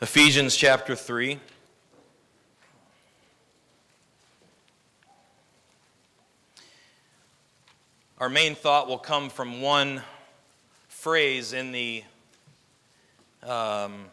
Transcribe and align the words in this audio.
Ephesians 0.00 0.56
chapter 0.56 0.96
3. 0.96 1.38
Our 8.18 8.28
main 8.28 8.56
thought 8.56 8.88
will 8.88 8.98
come 8.98 9.30
from 9.30 9.60
one 9.62 10.02
phrase 10.88 11.52
in 11.52 11.70
the 11.70 12.02
um, 13.44 14.06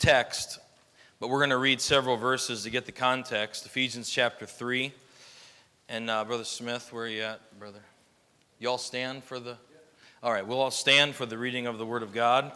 text, 0.00 0.58
but 1.20 1.28
we're 1.28 1.38
going 1.38 1.50
to 1.50 1.56
read 1.56 1.80
several 1.80 2.16
verses 2.16 2.64
to 2.64 2.70
get 2.70 2.84
the 2.84 2.92
context. 2.92 3.64
Ephesians 3.64 4.10
chapter 4.10 4.44
3. 4.44 4.92
And 5.88 6.10
uh, 6.10 6.24
Brother 6.24 6.44
Smith, 6.44 6.92
where 6.92 7.04
are 7.04 7.08
you 7.08 7.22
at, 7.22 7.58
brother? 7.60 7.80
You 8.58 8.70
all 8.70 8.78
stand 8.78 9.22
for 9.22 9.38
the. 9.38 9.56
All 10.20 10.32
right, 10.32 10.44
we'll 10.44 10.60
all 10.60 10.72
stand 10.72 11.14
for 11.14 11.26
the 11.26 11.38
reading 11.38 11.68
of 11.68 11.78
the 11.78 11.86
Word 11.86 12.02
of 12.02 12.12
God. 12.12 12.50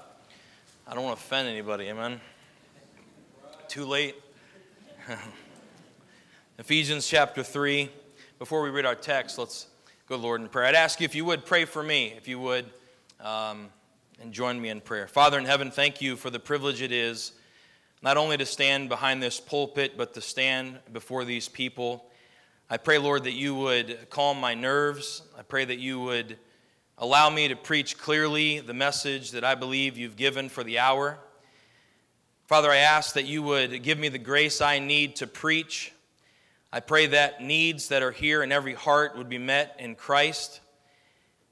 I 0.89 0.95
don't 0.95 1.05
want 1.05 1.17
to 1.17 1.25
offend 1.25 1.49
anybody, 1.49 1.87
amen? 1.89 2.21
Too 3.73 3.87
late. 3.87 4.17
Ephesians 6.59 7.09
chapter 7.09 7.43
3. 7.43 7.89
Before 8.39 8.61
we 8.61 8.69
read 8.69 8.85
our 8.85 8.95
text, 8.95 9.39
let's 9.39 9.67
go, 10.07 10.17
Lord, 10.17 10.43
in 10.43 10.51
prayer. 10.51 10.67
I'd 10.67 10.75
ask 10.75 11.01
you 11.01 11.07
if 11.07 11.15
you 11.15 11.25
would 11.25 11.47
pray 11.47 11.65
for 11.65 11.83
me, 11.83 12.13
if 12.15 12.29
you 12.29 12.39
would, 12.39 12.67
um, 13.19 13.71
and 14.21 14.31
join 14.31 14.61
me 14.61 14.69
in 14.69 14.83
prayer. 14.83 15.09
Father 15.09 15.39
in 15.39 15.47
heaven, 15.47 15.71
thank 15.71 16.03
you 16.03 16.17
for 16.17 16.29
the 16.29 16.39
privilege 16.39 16.83
it 16.83 16.93
is 16.93 17.33
not 18.03 18.19
only 18.19 18.37
to 18.37 18.45
stand 18.45 18.91
behind 18.91 19.23
this 19.23 19.41
pulpit, 19.41 19.97
but 19.97 20.13
to 20.13 20.21
stand 20.21 20.79
before 20.93 21.25
these 21.25 21.49
people. 21.49 22.05
I 22.69 22.77
pray, 22.77 22.99
Lord, 22.99 23.25
that 23.25 23.33
you 23.33 23.55
would 23.55 24.11
calm 24.11 24.39
my 24.39 24.53
nerves. 24.53 25.23
I 25.39 25.41
pray 25.41 25.65
that 25.65 25.79
you 25.79 25.99
would 25.99 26.37
Allow 26.99 27.31
me 27.31 27.49
to 27.49 27.57
preach 27.57 27.99
clearly 27.99 28.61
the 28.61 28.75
message 28.75 29.33
that 29.33 29.43
I 29.43 29.57
believe 29.57 29.99
you've 29.99 30.15
given 30.15 30.49
for 30.49 30.63
the 30.63 30.79
hour. 30.79 31.19
Father, 32.53 32.71
I 32.71 32.77
ask 32.77 33.15
that 33.15 33.25
you 33.25 33.43
would 33.45 33.83
give 33.83 33.99
me 33.99 34.11
the 34.11 34.19
grace 34.19 34.61
I 34.61 34.79
need 34.79 35.17
to 35.17 35.27
preach. 35.27 35.91
I 36.71 36.81
pray 36.81 37.07
that 37.07 37.41
needs 37.41 37.89
that 37.89 38.03
are 38.03 38.11
here 38.11 38.43
in 38.43 38.53
every 38.53 38.75
heart 38.75 39.17
would 39.17 39.31
be 39.31 39.39
met 39.39 39.77
in 39.79 39.95
Christ. 39.95 40.61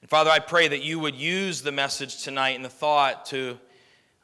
And 0.03 0.11
Father, 0.11 0.29
I 0.29 0.41
pray 0.41 0.69
that 0.69 0.83
you 0.83 0.99
would 0.99 1.15
use 1.15 1.63
the 1.63 1.73
message 1.73 2.23
tonight 2.23 2.51
and 2.51 2.63
the 2.63 2.69
thought 2.69 3.25
to 3.29 3.59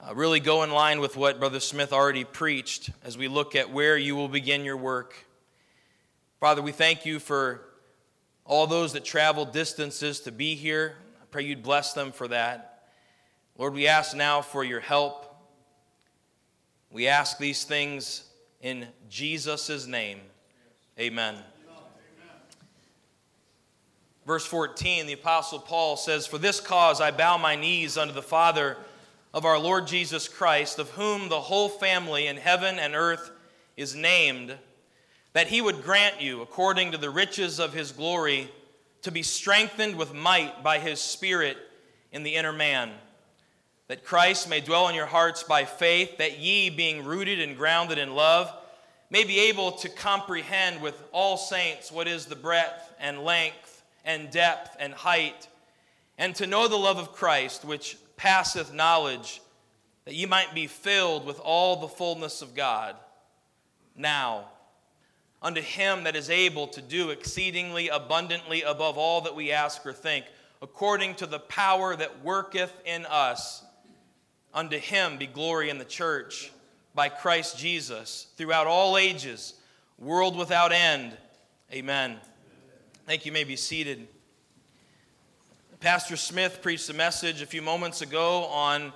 uh, 0.07 0.15
really 0.15 0.39
go 0.39 0.65
in 0.65 0.71
line 0.71 1.01
with 1.01 1.17
what 1.17 1.41
Brother 1.41 1.61
Smith 1.61 1.95
already 1.95 2.25
preached 2.25 2.91
as 3.03 3.17
we 3.17 3.27
look 3.27 3.57
at 3.57 3.71
where 3.71 3.97
you 3.97 4.15
will 4.15 4.29
begin 4.29 4.63
your 4.63 4.77
work. 4.77 5.15
Father, 6.41 6.61
we 6.61 6.73
thank 6.73 7.07
you 7.07 7.21
for 7.21 7.63
all 8.45 8.67
those 8.67 8.93
that 8.93 9.03
travel 9.03 9.47
distances 9.47 10.21
to 10.21 10.31
be 10.31 10.55
here. 10.55 10.97
I 11.23 11.25
pray 11.31 11.45
you'd 11.45 11.63
bless 11.63 11.95
them 11.95 12.13
for 12.13 12.29
that. 12.29 12.91
Lord, 13.57 13.73
we 13.73 13.87
ask 13.87 14.15
now 14.15 14.43
for 14.43 14.63
your 14.63 14.81
help. 14.81 15.26
We 16.91 17.09
ask 17.09 17.39
these 17.39 17.65
things 17.65 18.25
in 18.61 18.87
Jesus' 19.09 19.87
name. 19.87 20.21
Amen. 20.99 21.37
Verse 24.27 24.45
14, 24.45 25.07
the 25.07 25.13
Apostle 25.13 25.61
Paul 25.61 25.97
says, 25.97 26.27
For 26.27 26.39
this 26.39 26.59
cause 26.59 27.01
I 27.01 27.13
bow 27.13 27.39
my 27.39 27.55
knees 27.55 27.97
unto 27.97 28.13
the 28.13 28.23
Father 28.23 28.77
of 29.33 29.45
our 29.45 29.59
Lord 29.59 29.87
Jesus 29.87 30.27
Christ, 30.27 30.81
of 30.81 30.91
whom 30.91 31.29
the 31.29 31.41
whole 31.41 31.69
family 31.69 32.27
in 32.27 32.37
heaven 32.37 32.79
and 32.81 32.97
earth 32.97 33.31
is 33.77 33.95
named, 33.95 34.57
that 35.33 35.47
he 35.47 35.61
would 35.61 35.85
grant 35.85 36.21
you, 36.21 36.43
according 36.43 36.91
to 36.91 36.99
the 36.99 37.11
riches 37.11 37.61
of 37.61 37.73
his 37.73 37.93
glory, 37.93 38.51
to 39.03 39.13
be 39.13 39.23
strengthened 39.23 39.95
with 39.95 40.13
might 40.13 40.65
by 40.65 40.81
his 40.81 41.01
Spirit 41.01 41.59
in 42.11 42.25
the 42.25 42.35
inner 42.35 42.53
man, 42.53 42.91
that 43.89 44.05
Christ 44.05 44.49
may 44.49 44.61
dwell 44.61 44.89
in 44.89 44.95
your 44.95 45.07
hearts 45.07 45.43
by 45.43 45.65
faith, 45.65 46.19
that 46.19 46.39
ye, 46.39 46.71
being 46.71 47.05
rooted 47.05 47.41
and 47.41 47.57
grounded 47.57 47.99
in 47.99 48.15
love, 48.15 48.53
may 49.11 49.25
be 49.25 49.39
able 49.41 49.73
to 49.73 49.89
comprehend 49.89 50.83
with 50.83 51.01
all 51.13 51.37
saints 51.37 51.93
what 51.93 52.09
is 52.09 52.27
the 52.27 52.37
breadth 52.37 52.93
and 52.99 53.23
length 53.23 53.83
and 54.05 54.31
depth 54.31 54.77
and 54.81 54.93
height, 54.93 55.49
and 56.19 56.35
to 56.35 56.47
know 56.47 56.69
the 56.69 56.77
love 56.77 56.99
of 56.99 57.13
Christ, 57.13 57.65
which 57.65 57.97
passeth 58.17 58.73
knowledge, 58.73 59.41
that 60.05 60.15
ye 60.15 60.27
might 60.27 60.55
be 60.55 60.67
filled 60.67 61.27
with 61.27 61.39
all 61.41 61.77
the 61.77 61.89
fullness 61.89 62.43
of 62.43 62.55
God. 62.55 62.97
Now, 63.97 64.47
unto 65.43 65.61
him 65.61 66.05
that 66.05 66.17
is 66.17 66.31
able 66.31 66.67
to 66.69 66.83
do 66.83 67.11
exceedingly 67.11 67.89
abundantly 67.89 68.63
above 68.63 68.99
all 68.99 69.21
that 69.23 69.35
we 69.35 69.53
ask 69.53 69.85
or 69.87 69.93
think, 69.93 70.25
according 70.63 71.15
to 71.17 71.27
the 71.27 71.39
power 71.39 71.95
that 71.95 72.25
worketh 72.25 72.73
in 72.85 73.05
us. 73.07 73.63
Unto 74.57 74.79
him 74.79 75.19
be 75.19 75.27
glory 75.27 75.69
in 75.69 75.77
the 75.77 75.85
church 75.85 76.51
by 76.95 77.11
Christ 77.11 77.59
Jesus 77.59 78.29
throughout 78.39 78.67
all 78.67 78.97
ages, 78.97 79.53
world 79.99 80.35
without 80.35 80.73
end. 80.73 81.15
Amen. 81.71 82.17
Thank 83.05 83.27
you. 83.27 83.29
you 83.29 83.35
may 83.35 83.45
be 83.45 83.55
seated. 83.55 84.09
Pastor 85.81 86.17
Smith 86.17 86.61
preached 86.63 86.89
a 86.89 86.95
message 86.95 87.43
a 87.43 87.47
few 87.47 87.61
moments 87.61 88.01
ago 88.01 88.47
on 88.47 88.95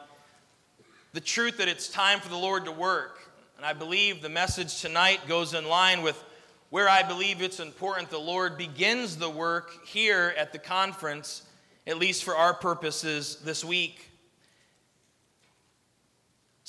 the 1.12 1.20
truth 1.20 1.58
that 1.58 1.68
it's 1.68 1.88
time 1.88 2.20
for 2.20 2.30
the 2.30 2.38
Lord 2.38 2.64
to 2.64 2.72
work. 2.72 3.20
And 3.58 3.66
I 3.66 3.74
believe 3.74 4.22
the 4.22 4.30
message 4.30 4.80
tonight 4.80 5.28
goes 5.28 5.52
in 5.52 5.68
line 5.68 6.00
with 6.00 6.24
where 6.70 6.88
I 6.88 7.02
believe 7.02 7.42
it's 7.42 7.60
important 7.60 8.08
the 8.08 8.16
Lord 8.18 8.56
begins 8.56 9.18
the 9.18 9.28
work 9.28 9.86
here 9.86 10.34
at 10.38 10.54
the 10.54 10.58
conference, 10.58 11.42
at 11.86 11.98
least 11.98 12.24
for 12.24 12.34
our 12.34 12.54
purposes 12.54 13.36
this 13.44 13.62
week. 13.62 14.09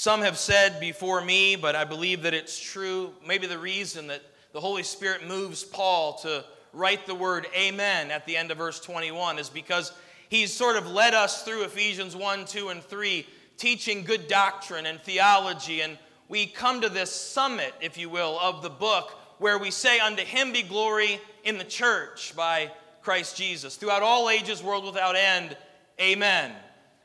Some 0.01 0.23
have 0.23 0.39
said 0.39 0.79
before 0.79 1.21
me, 1.21 1.55
but 1.55 1.75
I 1.75 1.83
believe 1.83 2.23
that 2.23 2.33
it's 2.33 2.59
true. 2.59 3.13
Maybe 3.23 3.45
the 3.45 3.59
reason 3.59 4.07
that 4.07 4.23
the 4.51 4.59
Holy 4.59 4.81
Spirit 4.81 5.27
moves 5.27 5.63
Paul 5.63 6.15
to 6.23 6.43
write 6.73 7.05
the 7.05 7.13
word 7.13 7.45
amen 7.55 8.09
at 8.09 8.25
the 8.25 8.35
end 8.35 8.49
of 8.49 8.57
verse 8.57 8.79
21 8.79 9.37
is 9.37 9.47
because 9.47 9.93
he's 10.27 10.51
sort 10.51 10.75
of 10.75 10.89
led 10.89 11.13
us 11.13 11.43
through 11.43 11.65
Ephesians 11.65 12.15
1, 12.15 12.45
2, 12.45 12.69
and 12.69 12.81
3, 12.81 13.27
teaching 13.57 14.03
good 14.03 14.27
doctrine 14.27 14.87
and 14.87 14.99
theology. 15.01 15.81
And 15.81 15.99
we 16.29 16.47
come 16.47 16.81
to 16.81 16.89
this 16.89 17.11
summit, 17.11 17.71
if 17.79 17.95
you 17.95 18.09
will, 18.09 18.39
of 18.39 18.63
the 18.63 18.71
book 18.71 19.11
where 19.37 19.59
we 19.59 19.69
say, 19.69 19.99
Unto 19.99 20.23
him 20.23 20.51
be 20.51 20.63
glory 20.63 21.21
in 21.43 21.59
the 21.59 21.63
church 21.63 22.35
by 22.35 22.71
Christ 23.03 23.37
Jesus. 23.37 23.75
Throughout 23.75 24.01
all 24.01 24.31
ages, 24.31 24.63
world 24.63 24.83
without 24.83 25.15
end, 25.15 25.55
amen. 25.99 26.53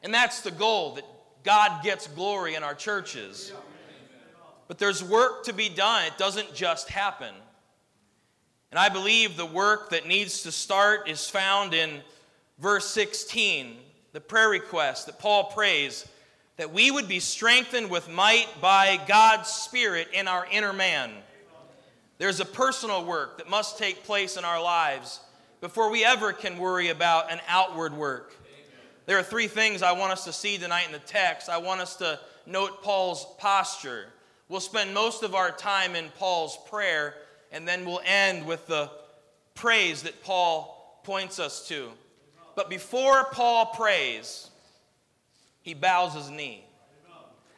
And 0.03 0.15
that's 0.15 0.41
the 0.41 0.51
goal, 0.51 0.95
that 0.95 1.05
God 1.47 1.83
gets 1.83 2.07
glory 2.09 2.57
in 2.57 2.63
our 2.63 2.75
churches. 2.75 3.55
But 4.69 4.77
there's 4.79 5.03
work 5.03 5.45
to 5.45 5.55
be 5.55 5.71
done, 5.71 6.05
it 6.05 6.19
doesn't 6.19 6.55
just 6.55 6.91
happen. 6.91 7.33
And 8.71 8.79
I 8.79 8.91
believe 8.91 9.39
the 9.39 9.47
work 9.47 9.91
that 9.91 10.07
needs 10.07 10.43
to 10.43 10.53
start 10.53 11.09
is 11.09 11.31
found 11.31 11.73
in 11.73 12.03
verse 12.59 12.85
16, 12.91 13.77
the 14.13 14.21
prayer 14.21 14.51
request 14.51 15.07
that 15.07 15.19
Paul 15.19 15.45
prays 15.45 16.07
that 16.59 16.73
we 16.73 16.91
would 16.91 17.09
be 17.09 17.21
strengthened 17.21 17.91
with 17.91 18.11
might 18.11 18.49
by 18.61 19.01
God's 19.09 19.49
Spirit 19.49 20.09
in 20.13 20.29
our 20.29 20.47
inner 20.51 20.75
man 20.75 21.11
there's 22.19 22.41
a 22.41 22.47
personal 22.47 23.05
work 23.05 23.39
that 23.39 23.51
must 23.51 23.79
take 23.79 24.05
place 24.05 24.37
in 24.37 24.45
our 24.45 24.63
lives 24.63 25.21
before 25.61 25.91
we 25.91 26.05
ever 26.05 26.33
can 26.33 26.59
worry 26.59 26.89
about 26.89 27.31
an 27.31 27.41
outward 27.47 27.93
work. 27.93 28.35
There 29.07 29.17
are 29.19 29.23
three 29.23 29.47
things 29.47 29.83
I 29.83 29.93
want 29.93 30.13
us 30.13 30.25
to 30.25 30.33
see 30.33 30.59
tonight 30.59 30.87
in 30.87 30.93
the 30.93 30.99
text. 30.99 31.49
I 31.49 31.59
want 31.59 31.81
us 31.81 31.97
to 31.97 32.19
note 32.45 32.83
Paul's 32.83 33.25
posture. 33.39 34.07
We'll 34.49 34.61
spend 34.61 34.93
most 34.93 35.23
of 35.23 35.35
our 35.35 35.53
time 35.53 35.95
in 35.95 36.11
Paul's 36.19 36.59
prayer, 36.69 37.15
and 37.53 37.67
then 37.67 37.85
we'll 37.85 38.03
end 38.05 38.47
with 38.47 38.67
the 38.67 38.91
praise 39.55 40.03
that 40.03 40.25
Paul 40.25 41.01
points 41.05 41.39
us 41.39 41.69
to. 41.69 41.91
But 42.57 42.69
before 42.69 43.25
Paul 43.27 43.67
prays, 43.67 44.51
he 45.63 45.75
bows 45.75 46.15
his 46.15 46.31
knee. 46.31 46.65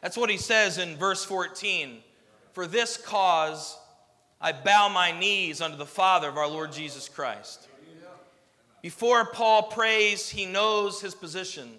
That's 0.01 0.17
what 0.17 0.29
he 0.29 0.37
says 0.37 0.77
in 0.77 0.97
verse 0.97 1.25
14. 1.25 1.97
For 2.53 2.67
this 2.67 2.95
cause 2.95 3.77
I 4.39 4.51
bow 4.51 4.89
my 4.89 5.17
knees 5.17 5.61
unto 5.61 5.77
the 5.77 5.85
Father 5.85 6.29
of 6.29 6.37
our 6.37 6.47
Lord 6.47 6.71
Jesus 6.71 7.09
Christ. 7.09 7.68
Before 8.81 9.25
Paul 9.25 9.63
prays, 9.63 10.29
he 10.29 10.45
knows 10.45 11.01
his 11.01 11.13
position. 11.13 11.69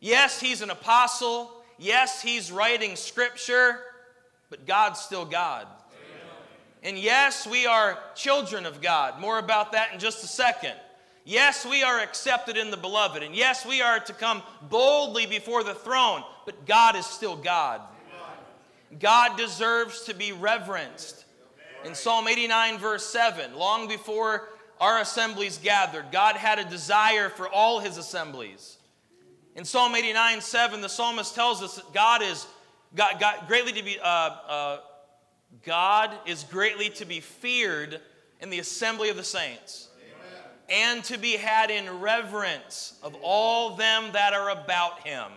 Yes, 0.00 0.38
he's 0.40 0.62
an 0.62 0.70
apostle. 0.70 1.50
Yes, 1.78 2.22
he's 2.22 2.52
writing 2.52 2.96
scripture, 2.96 3.80
but 4.50 4.66
God's 4.66 5.00
still 5.00 5.24
God. 5.24 5.66
And 6.82 6.96
yes, 6.96 7.46
we 7.46 7.66
are 7.66 7.98
children 8.14 8.64
of 8.64 8.80
God. 8.80 9.18
More 9.20 9.38
about 9.38 9.72
that 9.72 9.92
in 9.92 9.98
just 9.98 10.22
a 10.22 10.28
second. 10.28 10.74
Yes, 11.24 11.66
we 11.66 11.82
are 11.82 11.98
accepted 11.98 12.56
in 12.56 12.70
the 12.70 12.76
beloved. 12.76 13.24
And 13.24 13.34
yes, 13.34 13.66
we 13.66 13.82
are 13.82 13.98
to 13.98 14.12
come 14.12 14.42
boldly 14.70 15.26
before 15.26 15.64
the 15.64 15.74
throne, 15.74 16.22
but 16.44 16.66
God 16.66 16.94
is 16.94 17.04
still 17.04 17.34
God. 17.34 17.80
God 19.00 19.36
deserves 19.36 20.04
to 20.04 20.14
be 20.14 20.30
reverenced. 20.30 21.24
In 21.84 21.96
Psalm 21.96 22.28
89, 22.28 22.78
verse 22.78 23.04
7, 23.04 23.56
long 23.56 23.88
before 23.88 24.48
our 24.80 25.00
assemblies 25.00 25.58
gathered, 25.58 26.06
God 26.12 26.36
had 26.36 26.58
a 26.58 26.64
desire 26.64 27.28
for 27.28 27.48
all 27.48 27.80
his 27.80 27.96
assemblies. 27.96 28.78
In 29.54 29.64
Psalm 29.64 29.94
89, 29.94 30.40
7, 30.40 30.80
the 30.80 30.88
psalmist 30.88 31.34
tells 31.34 31.62
us 31.62 31.76
that 31.76 31.92
God 31.94 32.22
is 32.22 32.46
God, 32.94 33.20
God 33.20 33.48
greatly 33.48 33.72
to 33.72 33.82
be, 33.82 33.98
uh, 34.00 34.06
uh, 34.06 34.78
God 35.64 36.12
is 36.26 36.44
greatly 36.44 36.88
to 36.90 37.04
be 37.04 37.20
feared 37.20 38.00
in 38.40 38.50
the 38.50 38.58
assembly 38.58 39.08
of 39.08 39.16
the 39.16 39.24
saints, 39.24 39.88
Amen. 40.68 40.96
and 40.96 41.04
to 41.04 41.18
be 41.18 41.32
had 41.32 41.70
in 41.70 42.00
reverence 42.00 42.98
of 43.02 43.16
all 43.22 43.76
them 43.76 44.12
that 44.12 44.32
are 44.32 44.50
about 44.50 45.06
him. 45.06 45.30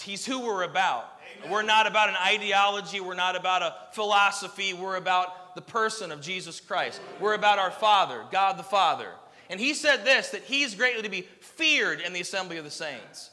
He's 0.00 0.24
who 0.24 0.40
we're 0.40 0.62
about. 0.62 1.20
Amen. 1.38 1.52
We're 1.52 1.62
not 1.62 1.86
about 1.86 2.08
an 2.08 2.16
ideology, 2.16 3.00
we're 3.00 3.14
not 3.14 3.36
about 3.36 3.62
a 3.62 3.74
philosophy, 3.92 4.72
we're 4.72 4.96
about 4.96 5.28
the 5.54 5.62
person 5.62 6.10
of 6.12 6.20
Jesus 6.20 6.60
Christ. 6.60 7.00
We're 7.20 7.34
about 7.34 7.58
our 7.58 7.70
Father, 7.70 8.24
God 8.30 8.58
the 8.58 8.62
Father. 8.62 9.10
And 9.50 9.60
he 9.60 9.74
said 9.74 10.04
this 10.04 10.30
that 10.30 10.42
he's 10.42 10.74
greatly 10.74 11.02
to 11.02 11.08
be 11.08 11.22
feared 11.40 12.00
in 12.00 12.12
the 12.12 12.20
assembly 12.20 12.56
of 12.56 12.64
the 12.64 12.70
saints. 12.70 13.30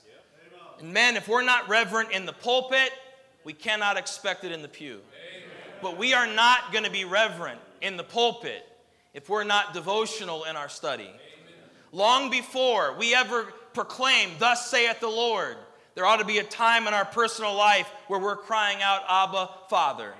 And 0.79 0.93
men, 0.93 1.17
if 1.17 1.27
we're 1.27 1.43
not 1.43 1.69
reverent 1.69 2.11
in 2.11 2.25
the 2.25 2.33
pulpit, 2.33 2.91
we 3.43 3.53
cannot 3.53 3.97
expect 3.97 4.43
it 4.43 4.51
in 4.51 4.61
the 4.61 4.67
pew. 4.67 4.99
But 5.81 5.97
we 5.97 6.13
are 6.13 6.27
not 6.27 6.71
going 6.71 6.83
to 6.83 6.91
be 6.91 7.05
reverent 7.05 7.59
in 7.81 7.97
the 7.97 8.03
pulpit 8.03 8.65
if 9.13 9.29
we're 9.29 9.43
not 9.43 9.73
devotional 9.73 10.43
in 10.43 10.55
our 10.55 10.69
study. 10.69 11.09
Long 11.91 12.29
before 12.29 12.95
we 12.97 13.15
ever 13.15 13.45
proclaim, 13.73 14.31
Thus 14.39 14.69
saith 14.69 14.99
the 14.99 15.07
Lord, 15.07 15.57
there 15.95 16.05
ought 16.05 16.17
to 16.17 16.25
be 16.25 16.37
a 16.37 16.43
time 16.43 16.87
in 16.87 16.93
our 16.93 17.05
personal 17.05 17.55
life 17.55 17.89
where 18.07 18.19
we're 18.19 18.35
crying 18.35 18.79
out, 18.81 19.01
Abba, 19.09 19.49
Father. 19.69 20.13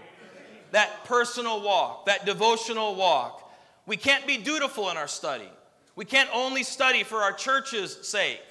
That 0.71 1.05
personal 1.05 1.61
walk, 1.61 2.05
that 2.05 2.25
devotional 2.25 2.95
walk. 2.95 3.51
We 3.85 3.97
can't 3.97 4.27
be 4.27 4.37
dutiful 4.37 4.89
in 4.89 4.97
our 4.97 5.07
study. 5.07 5.49
We 5.95 6.05
can't 6.05 6.29
only 6.33 6.63
study 6.63 7.03
for 7.03 7.17
our 7.17 7.33
church's 7.33 8.07
sake, 8.07 8.41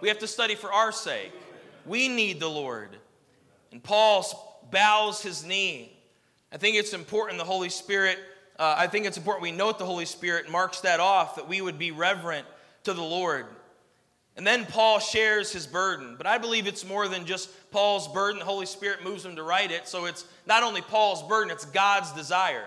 we 0.00 0.08
have 0.08 0.18
to 0.18 0.26
study 0.26 0.56
for 0.56 0.72
our 0.72 0.92
sake. 0.92 1.32
We 1.86 2.08
need 2.08 2.38
the 2.38 2.48
Lord. 2.48 2.96
And 3.70 3.82
Paul 3.82 4.24
bows 4.70 5.22
his 5.22 5.44
knee. 5.44 5.96
I 6.52 6.58
think 6.58 6.76
it's 6.76 6.92
important 6.92 7.38
the 7.38 7.44
Holy 7.44 7.70
Spirit, 7.70 8.18
uh, 8.58 8.74
I 8.76 8.86
think 8.86 9.06
it's 9.06 9.16
important 9.16 9.42
we 9.42 9.52
note 9.52 9.78
the 9.78 9.86
Holy 9.86 10.04
Spirit 10.04 10.50
marks 10.50 10.80
that 10.80 11.00
off, 11.00 11.36
that 11.36 11.48
we 11.48 11.60
would 11.60 11.78
be 11.78 11.90
reverent 11.90 12.46
to 12.84 12.92
the 12.92 13.02
Lord. 13.02 13.46
And 14.36 14.46
then 14.46 14.66
Paul 14.66 14.98
shares 14.98 15.52
his 15.52 15.66
burden. 15.66 16.14
But 16.16 16.26
I 16.26 16.38
believe 16.38 16.66
it's 16.66 16.84
more 16.84 17.08
than 17.08 17.26
just 17.26 17.50
Paul's 17.70 18.08
burden. 18.08 18.38
The 18.38 18.44
Holy 18.44 18.66
Spirit 18.66 19.04
moves 19.04 19.24
him 19.24 19.36
to 19.36 19.42
write 19.42 19.70
it. 19.70 19.86
So 19.86 20.06
it's 20.06 20.24
not 20.46 20.62
only 20.62 20.80
Paul's 20.80 21.22
burden, 21.22 21.50
it's 21.50 21.64
God's 21.64 22.12
desire. 22.12 22.66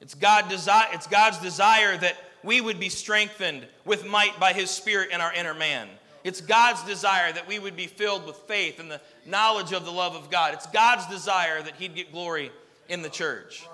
It's, 0.00 0.14
God 0.14 0.44
desi- 0.44 0.94
it's 0.94 1.06
God's 1.06 1.38
desire 1.38 1.96
that 1.96 2.16
we 2.42 2.60
would 2.60 2.78
be 2.78 2.88
strengthened 2.88 3.66
with 3.84 4.06
might 4.06 4.38
by 4.38 4.52
his 4.52 4.70
Spirit 4.70 5.10
in 5.10 5.20
our 5.20 5.32
inner 5.32 5.54
man. 5.54 5.88
It's 6.26 6.40
God's 6.40 6.82
desire 6.82 7.32
that 7.32 7.46
we 7.46 7.60
would 7.60 7.76
be 7.76 7.86
filled 7.86 8.26
with 8.26 8.34
faith 8.36 8.80
and 8.80 8.90
the 8.90 9.00
knowledge 9.26 9.72
of 9.72 9.84
the 9.84 9.92
love 9.92 10.16
of 10.16 10.28
God. 10.28 10.54
It's 10.54 10.66
God's 10.66 11.06
desire 11.06 11.62
that 11.62 11.76
He'd 11.76 11.94
get 11.94 12.10
glory 12.10 12.50
in 12.88 13.02
the 13.02 13.08
church. 13.08 13.64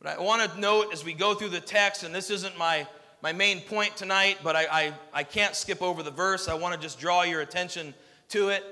But 0.00 0.18
I 0.18 0.22
want 0.22 0.50
to 0.50 0.58
note 0.58 0.90
as 0.90 1.04
we 1.04 1.12
go 1.12 1.34
through 1.34 1.50
the 1.50 1.60
text, 1.60 2.02
and 2.02 2.14
this 2.14 2.30
isn't 2.30 2.56
my, 2.56 2.86
my 3.20 3.34
main 3.34 3.60
point 3.60 3.94
tonight, 3.94 4.38
but 4.42 4.56
I, 4.56 4.66
I, 4.72 4.92
I 5.12 5.22
can't 5.22 5.54
skip 5.54 5.82
over 5.82 6.02
the 6.02 6.10
verse. 6.10 6.48
I 6.48 6.54
want 6.54 6.74
to 6.74 6.80
just 6.80 6.98
draw 6.98 7.24
your 7.24 7.42
attention 7.42 7.92
to 8.30 8.48
it. 8.48 8.64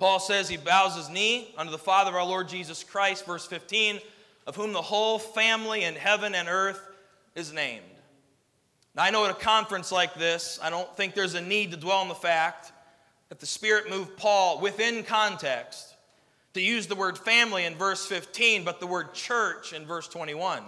Paul 0.00 0.18
says 0.18 0.48
he 0.48 0.56
bows 0.56 0.96
his 0.96 1.10
knee 1.10 1.54
unto 1.58 1.70
the 1.70 1.76
Father 1.76 2.08
of 2.08 2.16
our 2.16 2.24
Lord 2.24 2.48
Jesus 2.48 2.82
Christ, 2.82 3.26
verse 3.26 3.44
15, 3.44 4.00
of 4.46 4.56
whom 4.56 4.72
the 4.72 4.80
whole 4.80 5.18
family 5.18 5.84
in 5.84 5.94
heaven 5.94 6.34
and 6.34 6.48
earth 6.48 6.80
is 7.34 7.52
named. 7.52 7.84
Now, 8.96 9.02
I 9.02 9.10
know 9.10 9.26
at 9.26 9.30
a 9.30 9.34
conference 9.34 9.92
like 9.92 10.14
this, 10.14 10.58
I 10.62 10.70
don't 10.70 10.96
think 10.96 11.14
there's 11.14 11.34
a 11.34 11.42
need 11.42 11.72
to 11.72 11.76
dwell 11.76 11.98
on 11.98 12.08
the 12.08 12.14
fact 12.14 12.72
that 13.28 13.40
the 13.40 13.46
Spirit 13.46 13.90
moved 13.90 14.16
Paul 14.16 14.58
within 14.58 15.04
context 15.04 15.94
to 16.54 16.62
use 16.62 16.86
the 16.86 16.96
word 16.96 17.18
family 17.18 17.66
in 17.66 17.74
verse 17.74 18.06
15, 18.06 18.64
but 18.64 18.80
the 18.80 18.86
word 18.86 19.12
church 19.12 19.74
in 19.74 19.84
verse 19.84 20.08
21. 20.08 20.62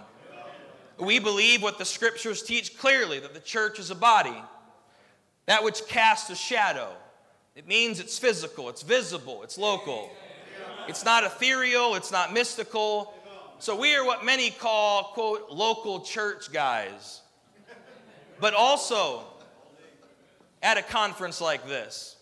We 0.99 1.17
believe 1.17 1.63
what 1.63 1.79
the 1.79 1.85
scriptures 1.85 2.43
teach 2.43 2.77
clearly 2.77 3.17
that 3.19 3.33
the 3.33 3.39
church 3.39 3.79
is 3.79 3.89
a 3.89 3.95
body, 3.95 4.43
that 5.47 5.63
which 5.63 5.87
casts 5.87 6.29
a 6.29 6.35
shadow. 6.35 6.95
It 7.55 7.67
means 7.67 7.99
it's 7.99 8.17
physical, 8.17 8.69
it's 8.69 8.81
visible, 8.81 9.43
it's 9.43 9.57
local. 9.57 10.09
It's 10.87 11.05
not 11.05 11.23
ethereal, 11.23 11.95
it's 11.95 12.11
not 12.11 12.33
mystical. 12.33 13.13
So 13.59 13.79
we 13.79 13.95
are 13.95 14.05
what 14.05 14.25
many 14.25 14.49
call, 14.49 15.11
quote, 15.13 15.49
local 15.49 16.01
church 16.01 16.51
guys 16.51 17.21
but 18.43 18.53
also 18.53 19.23
at 20.61 20.77
a 20.77 20.81
conference 20.81 21.39
like 21.39 21.65
this. 21.65 22.17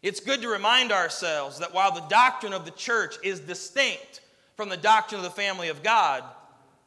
It's 0.00 0.20
good 0.20 0.42
to 0.42 0.48
remind 0.48 0.92
ourselves 0.92 1.58
that 1.58 1.74
while 1.74 1.92
the 1.92 2.06
doctrine 2.08 2.52
of 2.52 2.64
the 2.64 2.70
church 2.70 3.16
is 3.24 3.40
distinct 3.40 4.20
from 4.56 4.68
the 4.68 4.76
doctrine 4.76 5.18
of 5.18 5.24
the 5.24 5.30
family 5.30 5.70
of 5.70 5.82
God, 5.82 6.22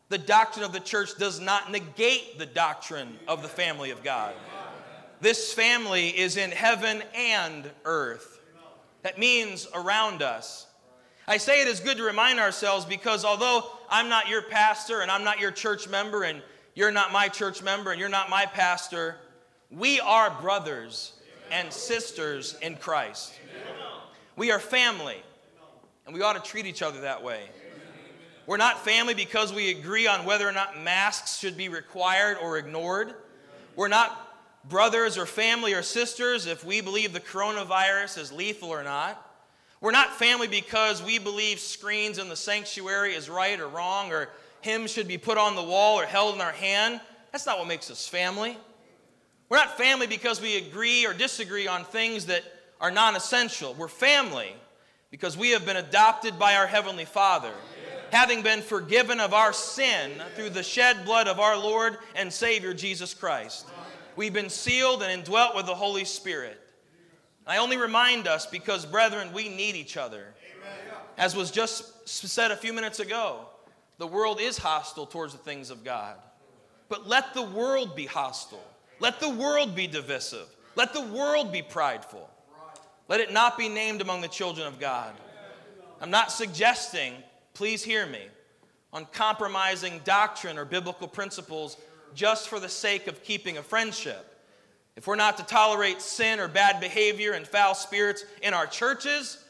the 0.08 0.18
doctrine 0.18 0.64
of 0.64 0.72
the 0.72 0.80
church 0.80 1.18
does 1.18 1.42
not 1.42 1.72
negate 1.72 2.40
the 2.40 2.46
doctrine 2.46 3.18
of 3.28 3.42
the 3.42 3.50
family 3.50 3.92
of 3.92 4.02
God. 4.02 4.34
This 5.20 5.52
family 5.54 6.10
is 6.10 6.38
in 6.38 6.52
heaven 6.52 7.02
and 7.16 7.70
earth. 7.86 8.40
That 9.02 9.18
means 9.18 9.68
around 9.74 10.22
us. 10.22 10.68
I 11.28 11.38
say 11.38 11.62
it 11.62 11.68
is 11.68 11.80
good 11.80 11.98
to 11.98 12.04
remind 12.04 12.40
ourselves 12.40 12.86
because 12.86 13.26
although 13.26 13.64
I'm 13.90 14.10
not 14.10 14.30
your 14.30 14.44
pastor 14.44 15.02
and 15.02 15.12
I'm 15.12 15.24
not 15.24 15.40
your 15.40 15.52
church 15.52 15.90
member 15.90 16.24
and 16.24 16.42
you're 16.76 16.92
not 16.92 17.12
my 17.12 17.28
church 17.28 17.64
member 17.64 17.92
and 17.92 18.00
you're 18.00 18.10
not 18.10 18.30
my 18.30 18.46
pastor. 18.46 19.18
We 19.72 20.00
are 20.00 20.30
brothers 20.30 21.14
and 21.52 21.74
sisters 21.74 22.56
in 22.62 22.76
Christ. 22.76 23.34
We 24.36 24.52
are 24.52 24.60
family, 24.60 25.18
and 26.06 26.14
we 26.14 26.22
ought 26.22 26.34
to 26.34 26.52
treat 26.52 26.68
each 26.68 26.84
other 26.84 27.02
that 27.02 27.24
way. 27.24 27.42
We're 28.46 28.58
not 28.58 28.86
family 28.86 29.16
because 29.16 29.52
we 29.52 29.72
agree 29.72 30.06
on 30.06 30.24
whether 30.24 30.48
or 30.48 30.52
not 30.52 30.82
masks 30.82 31.40
should 31.40 31.58
be 31.58 31.68
required 31.68 32.38
or 32.42 32.58
ignored. 32.58 33.16
We're 33.76 33.88
not 33.88 34.27
brothers 34.70 35.18
or 35.18 35.26
family 35.26 35.74
or 35.74 35.82
sisters 35.82 36.46
if 36.46 36.66
we 36.66 36.82
believe 36.82 37.14
the 37.14 37.20
coronavirus 37.20 38.18
is 38.18 38.32
lethal 38.32 38.70
or 38.70 38.84
not. 38.84 39.24
We're 39.80 39.92
not 39.92 40.18
family 40.18 40.48
because 40.48 41.04
we 41.04 41.20
believe 41.20 41.60
screens 41.60 42.18
in 42.18 42.30
the 42.30 42.36
sanctuary 42.36 43.14
is 43.14 43.30
right 43.30 43.60
or 43.60 43.68
wrong 43.68 44.12
or 44.12 44.30
hymns 44.62 44.92
should 44.92 45.08
be 45.08 45.18
put 45.18 45.38
on 45.38 45.56
the 45.56 45.64
wall 45.64 46.00
or 46.00 46.06
held 46.06 46.36
in 46.36 46.42
our 46.42 46.52
hand. 46.52 47.00
That's 47.32 47.46
not 47.46 47.60
what 47.60 47.68
makes 47.68 47.92
us 47.92 48.08
family. 48.08 48.58
We're 49.50 49.58
not 49.58 49.78
family 49.78 50.08
because 50.08 50.42
we 50.42 50.58
agree 50.58 51.06
or 51.06 51.14
disagree 51.14 51.68
on 51.68 51.86
things 51.86 52.26
that 52.26 52.44
are 52.82 52.92
non 52.92 53.16
essential. 53.16 53.74
We're 53.76 53.88
family 53.88 54.54
because 55.12 55.38
we 55.38 55.52
have 55.52 55.66
been 55.66 55.78
adopted 55.78 56.38
by 56.38 56.56
our 56.56 56.68
Heavenly 56.68 57.06
Father, 57.06 57.54
having 58.12 58.42
been 58.42 58.62
forgiven 58.62 59.20
of 59.20 59.34
our 59.34 59.54
sin 59.54 60.12
through 60.36 60.50
the 60.50 60.64
shed 60.64 61.06
blood 61.06 61.28
of 61.28 61.40
our 61.40 61.58
Lord 61.58 61.98
and 62.16 62.32
Savior 62.32 62.74
Jesus 62.74 63.14
Christ. 63.14 63.68
We've 64.18 64.34
been 64.34 64.50
sealed 64.50 65.04
and 65.04 65.12
indwelt 65.12 65.56
with 65.56 65.68
the 65.68 65.76
Holy 65.76 66.04
Spirit. 66.04 66.60
I 67.46 67.58
only 67.58 67.78
remind 67.78 68.28
us 68.28 68.48
because, 68.48 68.84
brethren, 68.84 69.32
we 69.32 69.48
need 69.48 69.76
each 69.76 69.96
other. 69.96 70.34
As 71.20 71.36
was 71.36 71.52
just 71.52 72.10
said 72.10 72.50
a 72.50 72.56
few 72.56 72.74
minutes 72.74 73.00
ago, 73.00 73.46
the 74.00 74.08
world 74.08 74.42
is 74.42 74.58
hostile 74.58 75.06
towards 75.06 75.34
the 75.34 75.40
things 75.40 75.70
of 75.70 75.84
God. 75.84 76.16
But 76.90 77.08
let 77.08 77.36
the 77.36 77.44
world 77.44 77.96
be 77.96 78.08
hostile. 78.08 78.64
Let 79.00 79.20
the 79.20 79.30
world 79.30 79.76
be 79.76 79.86
divisive. 79.86 80.48
Let 80.76 80.94
the 80.94 81.04
world 81.04 81.52
be 81.52 81.62
prideful. 81.62 82.28
Let 83.08 83.20
it 83.20 83.32
not 83.32 83.56
be 83.56 83.70
named 83.70 84.02
among 84.02 84.22
the 84.22 84.28
children 84.28 84.66
of 84.66 84.80
God. 84.80 85.14
I'm 86.02 86.12
not 86.12 86.32
suggesting, 86.32 87.14
please 87.54 87.84
hear 87.84 88.08
me, 88.08 88.22
on 88.92 89.06
compromising 89.12 90.02
doctrine 90.04 90.58
or 90.58 90.66
biblical 90.66 91.08
principles 91.08 91.78
just 92.14 92.50
for 92.50 92.60
the 92.60 92.70
sake 92.70 93.08
of 93.08 93.24
keeping 93.24 93.58
a 93.58 93.64
friendship. 93.64 94.24
If 94.96 95.06
we're 95.06 95.16
not 95.16 95.38
to 95.38 95.44
tolerate 95.44 96.02
sin 96.02 96.40
or 96.40 96.48
bad 96.48 96.80
behavior 96.80 97.34
and 97.34 97.48
foul 97.48 97.76
spirits 97.76 98.26
in 98.42 98.54
our 98.54 98.66
churches, 98.66 99.44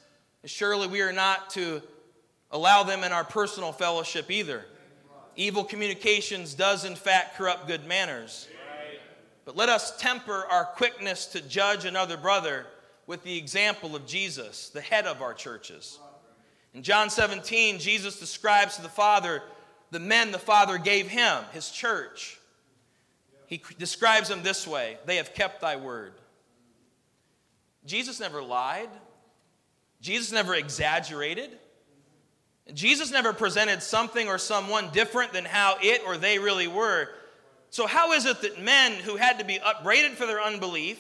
surely 0.44 0.88
we 0.88 1.02
are 1.02 1.14
not 1.14 1.50
to 1.52 1.82
allow 2.52 2.84
them 2.84 3.04
in 3.04 3.12
our 3.12 3.24
personal 3.24 3.72
fellowship 3.72 4.30
either. 4.30 4.66
Evil 5.36 5.64
communications 5.64 6.54
does, 6.54 6.84
in 6.84 6.96
fact, 6.96 7.38
corrupt 7.38 7.68
good 7.68 7.86
manners. 7.86 8.48
But 9.46 9.56
let 9.56 9.70
us 9.70 9.96
temper 9.98 10.46
our 10.50 10.66
quickness 10.66 11.28
to 11.28 11.42
judge 11.42 11.86
another 11.86 12.18
brother 12.18 12.66
with 13.06 13.24
the 13.24 13.38
example 13.38 13.96
of 13.96 14.06
Jesus, 14.06 14.70
the 14.70 14.82
head 14.82 15.06
of 15.06 15.22
our 15.22 15.34
churches. 15.34 16.00
In 16.74 16.84
John 16.84 17.10
17, 17.10 17.80
Jesus 17.80 18.20
describes 18.20 18.76
to 18.76 18.82
the 18.82 18.90
Father 18.90 19.42
the 19.92 20.00
men 20.00 20.32
the 20.32 20.40
Father 20.40 20.78
gave 20.78 21.08
him, 21.08 21.44
his 21.54 21.70
church. 21.70 22.40
He 23.48 23.62
describes 23.80 24.30
them 24.30 24.44
this 24.44 24.68
way 24.68 24.98
They 25.06 25.16
have 25.16 25.34
kept 25.34 25.62
thy 25.62 25.78
word. 25.78 26.14
Jesus 27.86 28.20
never 28.20 28.44
lied, 28.44 28.90
Jesus 30.02 30.32
never 30.32 30.54
exaggerated. 30.54 31.58
Jesus 32.74 33.12
never 33.12 33.32
presented 33.32 33.82
something 33.82 34.28
or 34.28 34.38
someone 34.38 34.90
different 34.92 35.32
than 35.32 35.46
how 35.46 35.78
it 35.82 36.02
or 36.06 36.18
they 36.18 36.38
really 36.38 36.68
were. 36.68 37.08
So, 37.70 37.88
how 37.88 38.12
is 38.12 38.26
it 38.26 38.42
that 38.42 38.62
men 38.62 38.92
who 38.92 39.16
had 39.16 39.40
to 39.40 39.46
be 39.46 39.58
upbraided 39.58 40.12
for 40.18 40.26
their 40.26 40.42
unbelief, 40.42 41.00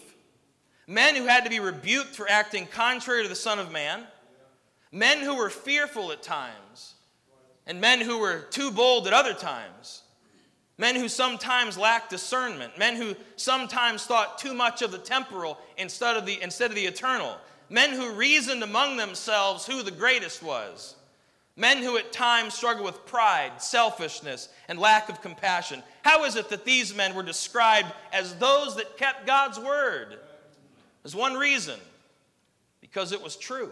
men 0.87 1.15
who 1.15 1.25
had 1.25 1.43
to 1.43 1.49
be 1.49 1.59
rebuked 1.59 2.15
for 2.15 2.29
acting 2.29 2.67
contrary 2.67 3.23
to 3.23 3.29
the 3.29 3.35
Son 3.35 3.59
of 3.59 3.69
Man, 3.69 4.05
men 4.91 5.19
who 5.19 5.35
were 5.35 5.49
fearful 5.49 6.11
at 6.13 6.23
times, 6.23 6.95
and 7.65 7.81
men 7.81 7.99
who 7.99 8.19
were 8.19 8.47
too 8.49 8.71
bold 8.71 9.07
at 9.07 9.13
other 9.13 9.33
times, 9.33 10.03
men 10.77 10.95
who 10.95 11.07
sometimes 11.07 11.77
lacked 11.77 12.09
discernment, 12.09 12.77
men 12.77 12.95
who 12.95 13.15
sometimes 13.35 14.05
thought 14.05 14.37
too 14.37 14.53
much 14.53 14.81
of 14.81 14.91
the 14.91 14.97
temporal 14.97 15.57
instead 15.77 16.17
of 16.17 16.25
the, 16.25 16.41
instead 16.41 16.69
of 16.69 16.75
the 16.75 16.85
eternal, 16.85 17.35
men 17.69 17.91
who 17.91 18.13
reasoned 18.13 18.63
among 18.63 18.97
themselves 18.97 19.65
who 19.65 19.81
the 19.81 19.91
greatest 19.91 20.43
was. 20.43 20.95
Men 21.59 21.79
who 21.79 21.97
at 21.97 22.11
times 22.11 22.53
struggle 22.53 22.85
with 22.85 23.07
pride, 23.07 23.53
selfishness, 23.59 24.49
and 24.67 24.77
lack 24.77 25.09
of 25.09 25.23
compassion. 25.23 25.81
How 26.03 26.23
is 26.25 26.35
it 26.35 26.49
that 26.49 26.65
these 26.65 26.95
men 26.95 27.15
were 27.15 27.23
described 27.23 27.91
as 28.13 28.35
those 28.35 28.75
that 28.75 28.97
kept 28.97 29.25
God's 29.25 29.59
word? 29.59 30.19
There's 31.01 31.15
one 31.15 31.33
reason 31.33 31.79
because 32.79 33.11
it 33.11 33.23
was 33.23 33.35
true. 33.35 33.71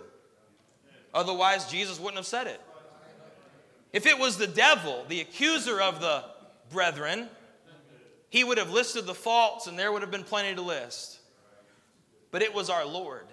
Otherwise, 1.14 1.70
Jesus 1.70 2.00
wouldn't 2.00 2.18
have 2.18 2.26
said 2.26 2.48
it. 2.48 2.60
If 3.94 4.08
it 4.08 4.18
was 4.18 4.38
the 4.38 4.48
devil, 4.48 5.06
the 5.08 5.22
accuser 5.22 5.80
of 5.80 6.02
the 6.02 6.24
brethren, 6.72 7.30
he 8.30 8.44
would 8.44 8.58
have 8.58 8.72
listed 8.72 9.06
the 9.06 9.14
faults 9.14 9.68
and 9.68 9.78
there 9.78 9.92
would 9.92 10.02
have 10.02 10.12
been 10.12 10.24
plenty 10.24 10.56
to 10.56 10.62
list. 10.62 11.20
But 12.32 12.42
it 12.42 12.54
was 12.54 12.70
our 12.70 12.86
Lord. 12.86 13.28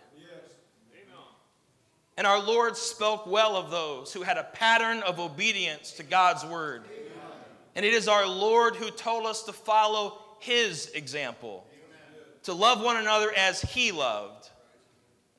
And 2.17 2.27
our 2.27 2.41
Lord 2.41 2.77
spoke 2.77 3.27
well 3.27 3.57
of 3.57 3.71
those 3.71 4.13
who 4.13 4.23
had 4.23 4.37
a 4.37 4.45
pattern 4.45 5.03
of 5.03 5.19
obedience 5.19 5.93
to 5.93 6.03
God's 6.03 6.45
word. 6.45 6.85
And 7.75 7.87
it 7.87 7.95
is 7.95 8.07
our 8.07 8.27
Lord 8.27 8.77
who 8.77 8.91
told 8.91 9.27
us 9.27 9.45
to 9.45 9.53
follow 9.53 10.19
his 10.39 10.91
example, 10.95 11.67
to 12.43 12.53
love 12.53 12.83
one 12.83 12.97
another 12.97 13.33
as 13.35 13.63
he 13.63 13.93
loved. 13.93 14.51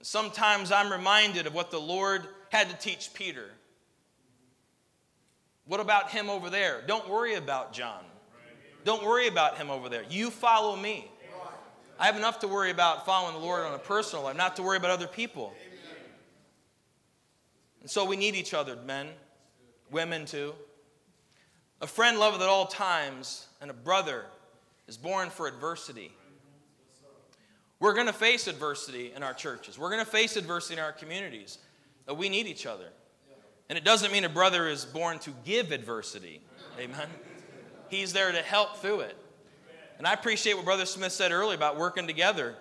Sometimes 0.02 0.72
I'm 0.72 0.92
reminded 0.92 1.46
of 1.46 1.54
what 1.54 1.72
the 1.72 1.80
Lord 1.80 2.28
had 2.50 2.70
to 2.70 2.76
teach 2.76 3.14
Peter. 3.14 3.52
What 5.66 5.80
about 5.80 6.12
him 6.12 6.30
over 6.30 6.50
there? 6.50 6.82
Don't 6.86 7.08
worry 7.10 7.36
about 7.36 7.74
John. 7.74 8.04
Don't 8.84 9.04
worry 9.04 9.28
about 9.28 9.58
him 9.58 9.70
over 9.70 9.88
there. 9.88 10.04
You 10.10 10.30
follow 10.30 10.76
me. 10.76 11.10
I 12.00 12.06
have 12.08 12.18
enough 12.18 12.40
to 12.40 12.48
worry 12.48 12.72
about 12.72 13.06
following 13.06 13.34
the 13.34 13.40
Lord 13.40 13.62
on 13.62 13.74
a 13.74 13.80
personal 13.80 14.26
life, 14.26 14.36
not 14.36 14.56
to 14.58 14.64
worry 14.64 14.78
about 14.78 14.90
other 14.90 15.08
people. 15.08 15.54
And 17.82 17.90
so 17.90 18.04
we 18.04 18.18
need 18.18 18.36
each 18.36 18.54
other, 18.54 18.76
men, 18.76 19.10
women 19.92 20.26
too. 20.26 20.54
A 21.82 21.88
friend 21.88 22.18
loveth 22.18 22.42
at 22.42 22.48
all 22.48 22.66
times, 22.66 23.48
and 23.62 23.70
a 23.70 23.74
brother 23.74 24.26
is 24.88 24.98
born 24.98 25.30
for 25.30 25.48
adversity. 25.48 26.12
We're 27.80 27.94
going 27.94 28.08
to 28.08 28.14
face 28.14 28.48
adversity 28.48 29.12
in 29.16 29.24
our 29.24 29.34
churches. 29.34 29.78
We're 29.78 29.90
going 29.90 30.04
to 30.04 30.10
face 30.10 30.38
adversity 30.38 30.76
in 30.76 30.80
our 30.80 30.94
communities. 30.94 31.58
We 32.14 32.30
need 32.30 32.48
each 32.48 32.66
other. 32.66 32.88
And 33.74 33.78
it 33.80 33.84
doesn't 33.84 34.12
mean 34.12 34.24
a 34.24 34.30
brother 34.30 34.68
is 34.68 34.86
born 34.86 35.18
to 35.18 35.32
give 35.44 35.72
adversity. 35.72 36.42
Amen. 36.80 37.08
He's 37.90 38.14
there 38.14 38.32
to 38.32 38.38
help 38.38 38.78
through 38.78 39.00
it. 39.00 39.18
And 39.98 40.06
I 40.06 40.14
appreciate 40.14 40.54
what 40.54 40.64
Brother 40.64 40.86
Smith 40.86 41.12
said 41.12 41.32
earlier 41.32 41.56
about 41.56 41.80
working 41.80 42.06
together. 42.06 42.54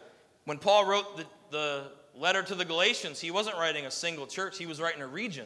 When 0.46 0.56
Paul 0.56 0.86
wrote 0.86 1.18
the, 1.18 1.26
the 1.50 1.84
letter 2.18 2.42
to 2.42 2.54
the 2.54 2.64
Galatians, 2.64 3.20
he 3.20 3.30
wasn't 3.30 3.58
writing 3.58 3.84
a 3.84 3.90
single 3.90 4.26
church, 4.26 4.56
he 4.56 4.64
was 4.64 4.80
writing 4.80 5.02
a 5.02 5.06
region. 5.06 5.44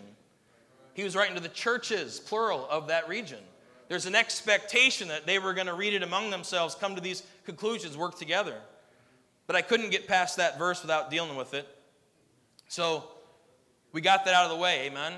He 0.94 1.02
was 1.02 1.16
writing 1.16 1.34
to 1.34 1.42
the 1.42 1.48
churches, 1.48 2.20
plural, 2.20 2.68
of 2.70 2.86
that 2.86 3.08
region. 3.08 3.40
There's 3.88 4.06
an 4.06 4.14
expectation 4.14 5.08
that 5.08 5.26
they 5.26 5.40
were 5.40 5.52
going 5.52 5.66
to 5.66 5.74
read 5.74 5.94
it 5.94 6.04
among 6.04 6.30
themselves, 6.30 6.76
come 6.76 6.94
to 6.94 7.00
these 7.00 7.24
conclusions, 7.44 7.96
work 7.96 8.16
together. 8.16 8.54
But 9.48 9.56
I 9.56 9.62
couldn't 9.62 9.90
get 9.90 10.06
past 10.06 10.36
that 10.36 10.60
verse 10.60 10.80
without 10.82 11.10
dealing 11.10 11.34
with 11.34 11.54
it. 11.54 11.66
So 12.68 13.02
we 13.90 14.00
got 14.00 14.26
that 14.26 14.34
out 14.34 14.44
of 14.44 14.52
the 14.52 14.58
way, 14.58 14.86
amen? 14.86 15.14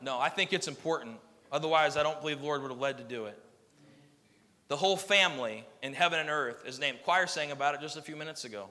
No, 0.00 0.18
I 0.18 0.28
think 0.28 0.52
it's 0.52 0.68
important. 0.68 1.16
Otherwise, 1.50 1.96
I 1.96 2.02
don't 2.02 2.20
believe 2.20 2.38
the 2.38 2.44
Lord 2.44 2.62
would 2.62 2.70
have 2.70 2.80
led 2.80 2.98
to 2.98 3.04
do 3.04 3.26
it. 3.26 3.40
The 4.68 4.76
whole 4.76 4.96
family 4.96 5.64
in 5.82 5.94
heaven 5.94 6.18
and 6.18 6.28
earth 6.28 6.64
is 6.66 6.78
named. 6.78 6.98
Choir 7.04 7.26
sang 7.26 7.50
about 7.50 7.74
it 7.74 7.80
just 7.80 7.96
a 7.96 8.02
few 8.02 8.16
minutes 8.16 8.44
ago. 8.44 8.68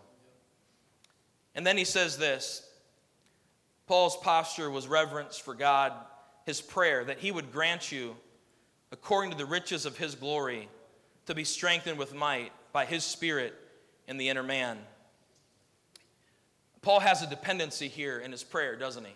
And 1.55 1.65
then 1.65 1.75
he 1.77 1.85
says 1.85 2.17
this 2.17 2.67
Paul's 3.87 4.17
posture 4.17 4.69
was 4.69 4.87
reverence 4.87 5.37
for 5.37 5.55
God, 5.55 5.93
his 6.45 6.61
prayer 6.61 7.03
that 7.05 7.19
he 7.19 7.31
would 7.31 7.51
grant 7.51 7.91
you, 7.91 8.15
according 8.91 9.31
to 9.31 9.37
the 9.37 9.45
riches 9.45 9.85
of 9.85 9.97
his 9.97 10.13
glory, 10.13 10.69
to 11.25 11.33
be 11.33 11.43
strengthened 11.43 11.97
with 11.97 12.13
might 12.13 12.51
by 12.71 12.85
his 12.85 13.03
spirit 13.03 13.55
in 14.07 14.17
the 14.17 14.29
inner 14.29 14.43
man. 14.43 14.77
Paul 16.81 16.99
has 16.99 17.21
a 17.21 17.27
dependency 17.27 17.87
here 17.87 18.19
in 18.19 18.31
his 18.31 18.43
prayer, 18.43 18.75
doesn't 18.75 19.05
he? 19.05 19.13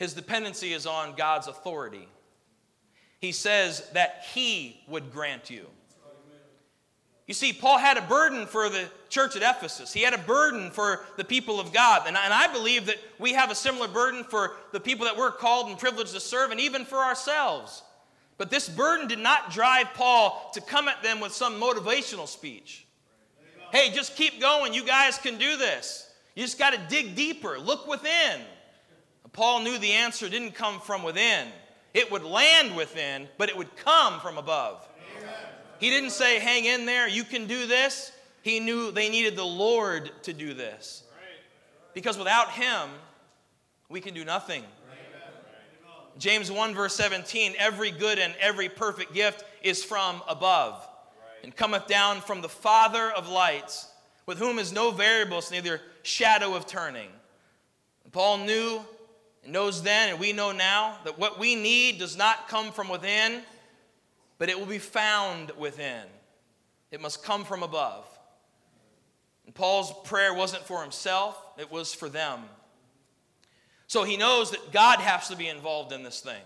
His 0.00 0.14
dependency 0.14 0.72
is 0.72 0.86
on 0.86 1.14
God's 1.14 1.46
authority. 1.46 2.08
He 3.20 3.32
says 3.32 3.86
that 3.92 4.24
he 4.32 4.80
would 4.88 5.12
grant 5.12 5.50
you. 5.50 5.66
You 7.26 7.34
see, 7.34 7.52
Paul 7.52 7.76
had 7.76 7.98
a 7.98 8.02
burden 8.02 8.46
for 8.46 8.70
the 8.70 8.88
church 9.10 9.36
at 9.36 9.42
Ephesus. 9.42 9.92
He 9.92 10.00
had 10.00 10.14
a 10.14 10.18
burden 10.18 10.70
for 10.70 11.04
the 11.18 11.22
people 11.22 11.60
of 11.60 11.74
God. 11.74 12.04
And 12.06 12.16
I, 12.16 12.24
and 12.24 12.32
I 12.32 12.50
believe 12.50 12.86
that 12.86 12.96
we 13.18 13.34
have 13.34 13.50
a 13.50 13.54
similar 13.54 13.88
burden 13.88 14.24
for 14.24 14.52
the 14.72 14.80
people 14.80 15.04
that 15.04 15.18
we're 15.18 15.30
called 15.32 15.68
and 15.68 15.78
privileged 15.78 16.14
to 16.14 16.20
serve, 16.20 16.50
and 16.50 16.58
even 16.58 16.86
for 16.86 16.96
ourselves. 16.96 17.82
But 18.38 18.50
this 18.50 18.70
burden 18.70 19.06
did 19.06 19.18
not 19.18 19.52
drive 19.52 19.92
Paul 19.92 20.50
to 20.54 20.62
come 20.62 20.88
at 20.88 21.02
them 21.02 21.20
with 21.20 21.32
some 21.32 21.60
motivational 21.60 22.26
speech. 22.26 22.86
Hey, 23.70 23.90
just 23.90 24.16
keep 24.16 24.40
going. 24.40 24.72
You 24.72 24.82
guys 24.82 25.18
can 25.18 25.36
do 25.36 25.58
this. 25.58 26.10
You 26.34 26.42
just 26.42 26.58
got 26.58 26.72
to 26.72 26.80
dig 26.88 27.14
deeper. 27.14 27.58
Look 27.58 27.86
within. 27.86 28.40
Paul 29.32 29.60
knew 29.60 29.78
the 29.78 29.92
answer 29.92 30.28
didn't 30.28 30.54
come 30.54 30.80
from 30.80 31.02
within, 31.02 31.48
it 31.94 32.10
would 32.10 32.22
land 32.22 32.76
within, 32.76 33.28
but 33.38 33.48
it 33.48 33.56
would 33.56 33.74
come 33.76 34.20
from 34.20 34.38
above. 34.38 34.86
He 35.78 35.88
didn't 35.88 36.10
say, 36.10 36.38
hang 36.38 36.66
in 36.66 36.84
there, 36.84 37.08
you 37.08 37.24
can 37.24 37.46
do 37.46 37.66
this. 37.66 38.12
He 38.42 38.60
knew 38.60 38.90
they 38.90 39.08
needed 39.08 39.36
the 39.36 39.44
Lord 39.44 40.10
to 40.24 40.32
do 40.32 40.52
this. 40.54 41.04
Because 41.94 42.18
without 42.18 42.50
Him, 42.52 42.90
we 43.88 44.00
can 44.00 44.14
do 44.14 44.24
nothing. 44.24 44.62
James 46.18 46.50
1, 46.50 46.74
verse 46.74 46.94
17 46.96 47.54
every 47.58 47.90
good 47.90 48.18
and 48.18 48.34
every 48.40 48.68
perfect 48.68 49.14
gift 49.14 49.44
is 49.62 49.82
from 49.82 50.22
above 50.28 50.86
and 51.42 51.56
cometh 51.56 51.86
down 51.86 52.20
from 52.20 52.42
the 52.42 52.48
Father 52.48 53.10
of 53.10 53.28
lights, 53.28 53.88
with 54.26 54.38
whom 54.38 54.58
is 54.58 54.72
no 54.72 54.90
variableness, 54.90 55.50
neither 55.50 55.80
shadow 56.02 56.54
of 56.54 56.66
turning. 56.66 57.08
Paul 58.12 58.38
knew 58.38 58.80
and 59.44 59.52
knows 59.52 59.82
then, 59.82 60.10
and 60.10 60.20
we 60.20 60.32
know 60.32 60.52
now, 60.52 60.98
that 61.04 61.18
what 61.18 61.38
we 61.38 61.54
need 61.54 61.98
does 61.98 62.16
not 62.16 62.48
come 62.48 62.72
from 62.72 62.88
within, 62.88 63.42
but 64.38 64.48
it 64.48 64.58
will 64.58 64.66
be 64.66 64.78
found 64.78 65.50
within. 65.52 66.04
It 66.90 67.00
must 67.00 67.22
come 67.22 67.44
from 67.44 67.62
above. 67.62 68.06
And 69.46 69.54
Paul's 69.54 69.92
prayer 70.04 70.34
wasn't 70.34 70.64
for 70.64 70.82
himself, 70.82 71.40
it 71.58 71.70
was 71.70 71.94
for 71.94 72.08
them. 72.08 72.40
So 73.86 74.04
he 74.04 74.16
knows 74.16 74.52
that 74.52 74.70
God 74.72 75.00
has 75.00 75.28
to 75.28 75.36
be 75.36 75.48
involved 75.48 75.92
in 75.92 76.02
this 76.02 76.20
thing, 76.20 76.42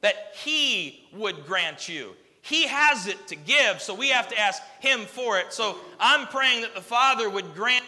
that 0.00 0.34
he 0.42 1.06
would 1.12 1.46
grant 1.46 1.88
you. 1.88 2.14
He 2.40 2.66
has 2.66 3.06
it 3.06 3.28
to 3.28 3.36
give, 3.36 3.80
so 3.80 3.94
we 3.94 4.08
have 4.08 4.28
to 4.28 4.38
ask 4.38 4.62
him 4.80 5.00
for 5.06 5.38
it. 5.38 5.52
So 5.52 5.78
I'm 6.00 6.26
praying 6.26 6.62
that 6.62 6.74
the 6.74 6.80
Father 6.80 7.30
would 7.30 7.54
grant. 7.54 7.84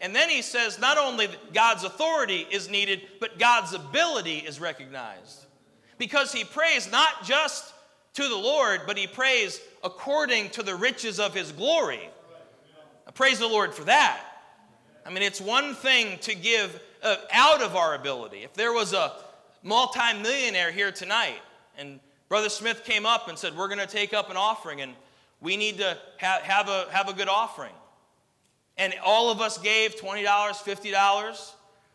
And 0.00 0.14
then 0.14 0.28
he 0.28 0.42
says 0.42 0.78
not 0.78 0.98
only 0.98 1.28
God's 1.52 1.84
authority 1.84 2.46
is 2.50 2.68
needed, 2.68 3.02
but 3.20 3.38
God's 3.38 3.72
ability 3.72 4.38
is 4.38 4.60
recognized. 4.60 5.46
Because 5.98 6.32
he 6.32 6.44
prays 6.44 6.90
not 6.90 7.24
just 7.24 7.72
to 8.14 8.28
the 8.28 8.36
Lord, 8.36 8.82
but 8.86 8.98
he 8.98 9.06
prays 9.06 9.60
according 9.82 10.50
to 10.50 10.62
the 10.62 10.74
riches 10.74 11.18
of 11.20 11.34
his 11.34 11.52
glory. 11.52 12.10
I 13.06 13.10
praise 13.10 13.38
the 13.38 13.46
Lord 13.46 13.74
for 13.74 13.84
that. 13.84 14.20
I 15.04 15.10
mean, 15.10 15.22
it's 15.22 15.40
one 15.40 15.74
thing 15.74 16.18
to 16.20 16.34
give 16.34 16.80
uh, 17.02 17.16
out 17.32 17.62
of 17.62 17.76
our 17.76 17.94
ability. 17.94 18.42
If 18.42 18.54
there 18.54 18.72
was 18.72 18.92
a 18.92 19.12
multimillionaire 19.62 20.72
here 20.72 20.92
tonight 20.92 21.38
and 21.78 22.00
Brother 22.28 22.48
Smith 22.48 22.84
came 22.84 23.06
up 23.06 23.28
and 23.28 23.38
said, 23.38 23.56
We're 23.56 23.68
going 23.68 23.78
to 23.78 23.86
take 23.86 24.12
up 24.12 24.30
an 24.30 24.36
offering 24.36 24.80
and 24.80 24.94
we 25.40 25.56
need 25.56 25.78
to 25.78 25.96
ha- 26.20 26.40
have, 26.42 26.68
a, 26.68 26.86
have 26.90 27.08
a 27.08 27.12
good 27.12 27.28
offering. 27.28 27.72
And 28.78 28.94
all 29.04 29.30
of 29.30 29.40
us 29.40 29.58
gave 29.58 29.96
$20, 29.96 30.24
$50. 30.24 31.52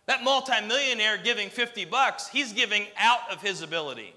That 0.07 0.23
multimillionaire 0.23 1.17
giving 1.17 1.49
50 1.49 1.85
bucks, 1.85 2.27
he's 2.27 2.53
giving 2.53 2.87
out 2.97 3.31
of 3.31 3.41
his 3.41 3.61
ability. 3.61 4.15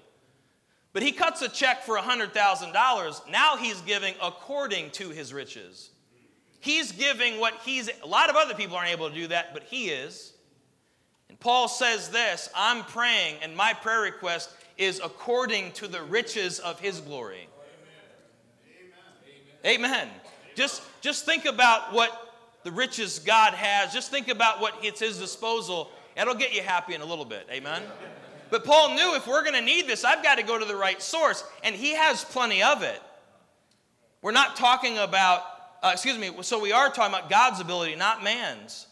But 0.93 1.03
he 1.03 1.11
cuts 1.11 1.41
a 1.41 1.49
check 1.49 1.83
for 1.83 1.97
$100,000. 1.97 3.29
Now 3.29 3.57
he's 3.57 3.81
giving 3.81 4.15
according 4.21 4.91
to 4.91 5.09
his 5.09 5.33
riches. 5.33 5.89
He's 6.59 6.91
giving 6.91 7.39
what 7.39 7.53
he's, 7.63 7.89
a 8.01 8.07
lot 8.07 8.29
of 8.29 8.35
other 8.35 8.55
people 8.55 8.75
aren't 8.75 8.91
able 8.91 9.09
to 9.09 9.15
do 9.15 9.27
that, 9.27 9.53
but 9.53 9.63
he 9.63 9.89
is. 9.89 10.33
And 11.29 11.39
Paul 11.39 11.67
says 11.67 12.09
this 12.09 12.49
I'm 12.55 12.83
praying, 12.85 13.35
and 13.41 13.55
my 13.55 13.73
prayer 13.73 14.01
request 14.01 14.49
is 14.77 15.01
according 15.03 15.73
to 15.73 15.87
the 15.87 16.01
riches 16.01 16.59
of 16.59 16.79
his 16.79 17.01
glory. 17.01 17.47
Amen. 19.65 19.77
Amen. 19.77 19.91
Amen. 19.91 20.09
Just, 20.55 20.81
just 21.01 21.25
think 21.25 21.45
about 21.45 21.93
what 21.93 22.24
the 22.65 22.71
riches 22.71 23.19
God 23.19 23.53
has, 23.53 23.93
just 23.93 24.09
think 24.09 24.27
about 24.27 24.59
what 24.59 24.73
it's 24.81 24.99
His 24.99 25.19
disposal. 25.19 25.91
It'll 26.17 26.33
get 26.33 26.51
you 26.51 26.63
happy 26.63 26.95
in 26.95 27.01
a 27.01 27.05
little 27.05 27.23
bit. 27.23 27.47
Amen? 27.51 27.83
But 28.49 28.65
Paul 28.65 28.95
knew 28.95 29.15
if 29.15 29.27
we're 29.27 29.43
going 29.43 29.53
to 29.53 29.61
need 29.61 29.87
this, 29.87 30.03
I've 30.03 30.23
got 30.23 30.39
to 30.39 30.43
go 30.43 30.57
to 30.57 30.65
the 30.65 30.75
right 30.75 30.99
source, 30.99 31.43
and 31.63 31.75
he 31.75 31.93
has 31.93 32.23
plenty 32.23 32.63
of 32.63 32.81
it. 32.81 32.99
We're 34.23 34.31
not 34.31 34.55
talking 34.55 34.97
about, 34.97 35.43
uh, 35.83 35.91
excuse 35.93 36.17
me, 36.17 36.31
so 36.41 36.59
we 36.59 36.71
are 36.71 36.89
talking 36.89 37.13
about 37.13 37.29
God's 37.29 37.59
ability, 37.59 37.95
not 37.95 38.23
man's. 38.23 38.87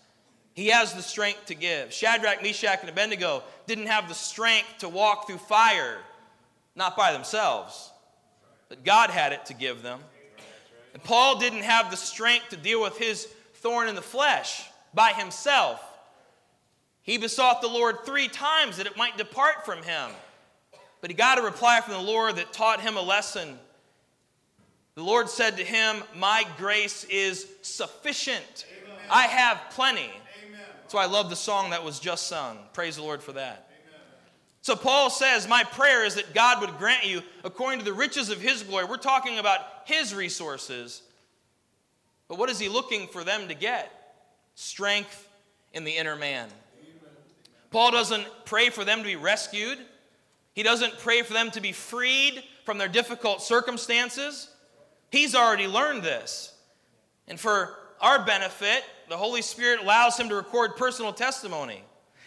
He 0.54 0.68
has 0.68 0.94
the 0.94 1.02
strength 1.02 1.48
to 1.48 1.56
give. 1.56 1.92
Shadrach, 1.92 2.44
Meshach, 2.44 2.82
and 2.82 2.90
Abednego 2.90 3.42
didn't 3.66 3.88
have 3.88 4.08
the 4.08 4.14
strength 4.14 4.68
to 4.80 4.90
walk 4.90 5.26
through 5.26 5.38
fire, 5.38 5.98
not 6.76 6.96
by 6.96 7.12
themselves, 7.12 7.92
but 8.70 8.86
God 8.86 9.10
had 9.10 9.34
it 9.34 9.48
to 9.48 9.56
give 9.56 9.82
them. 9.82 10.00
And 10.94 11.04
Paul 11.04 11.40
didn't 11.40 11.64
have 11.64 11.90
the 11.90 11.98
strength 11.98 12.50
to 12.50 12.58
deal 12.58 12.80
with 12.80 13.00
his 13.00 13.28
thorn 13.64 13.88
in 13.88 13.96
the 13.96 14.02
flesh 14.02 14.70
by 14.94 15.14
himself. 15.14 15.82
He 17.02 17.18
besought 17.18 17.62
the 17.62 17.68
Lord 17.68 18.06
three 18.06 18.28
times 18.28 18.78
that 18.78 18.86
it 18.86 18.98
might 18.98 19.18
depart 19.18 19.66
from 19.66 19.82
him. 19.82 20.12
But 21.02 21.10
he 21.10 21.16
got 21.16 21.40
a 21.40 21.42
reply 21.42 21.82
from 21.82 21.94
the 21.96 22.00
Lord 22.00 22.36
that 22.36 22.54
taught 22.54 22.80
him 22.80 22.96
a 22.96 23.02
lesson. 23.02 23.58
The 24.96 25.04
Lord 25.04 25.30
said 25.30 25.58
to 25.58 25.64
him, 25.64 26.04
My 26.16 26.46
grace 26.58 27.04
is 27.06 27.48
sufficient. 27.62 28.66
Amen. 28.86 29.00
I 29.10 29.24
have 29.24 29.60
plenty. 29.72 30.12
Amen. 30.48 30.62
So 30.88 30.98
I 30.98 31.06
love 31.06 31.30
the 31.30 31.36
song 31.36 31.72
that 31.72 31.84
was 31.84 32.00
just 32.00 32.28
sung. 32.28 32.58
Praise 32.74 32.98
the 32.98 33.02
Lord 33.02 33.22
for 33.22 33.34
that. 33.34 33.70
Amen. 33.90 34.02
So 34.62 34.76
Paul 34.78 35.10
says, 35.10 35.48
My 35.48 35.64
prayer 35.64 36.06
is 36.06 36.16
that 36.16 36.34
God 36.34 36.62
would 36.62 36.78
grant 36.78 37.06
you, 37.06 37.22
according 37.44 37.80
to 37.80 37.86
the 37.86 37.92
riches 37.92 38.30
of 38.30 38.40
his 38.40 38.64
glory, 38.64 38.86
we're 38.86 38.98
talking 38.98 39.40
about 39.40 39.60
his 39.86 40.14
resources. 40.16 41.02
But 42.34 42.40
what 42.40 42.50
is 42.50 42.58
he 42.58 42.68
looking 42.68 43.06
for 43.06 43.24
them 43.24 43.48
to 43.50 43.54
get? 43.54 43.92
Strength 44.56 45.30
in 45.72 45.84
the 45.84 45.92
inner 45.92 46.16
man. 46.16 46.50
Paul 47.70 47.92
doesn't 47.92 48.26
pray 48.46 48.72
for 48.72 48.84
them 48.84 49.02
to 49.02 49.04
be 49.04 49.16
rescued. 49.16 49.78
He 50.54 50.64
doesn't 50.64 50.98
pray 50.98 51.22
for 51.22 51.34
them 51.34 51.52
to 51.52 51.62
be 51.62 51.72
freed 51.72 52.42
from 52.66 52.80
their 52.80 52.88
difficult 52.88 53.44
circumstances. 53.44 54.50
He's 55.12 55.36
already 55.36 55.68
learned 55.68 56.02
this. 56.02 56.56
And 57.28 57.40
for 57.40 57.78
our 58.02 58.26
benefit, 58.26 58.84
the 59.10 59.18
Holy 59.18 59.44
Spirit 59.44 59.82
allows 59.82 60.20
him 60.20 60.28
to 60.30 60.36
record 60.36 60.76
personal 60.76 61.14
testimony. 61.14 61.84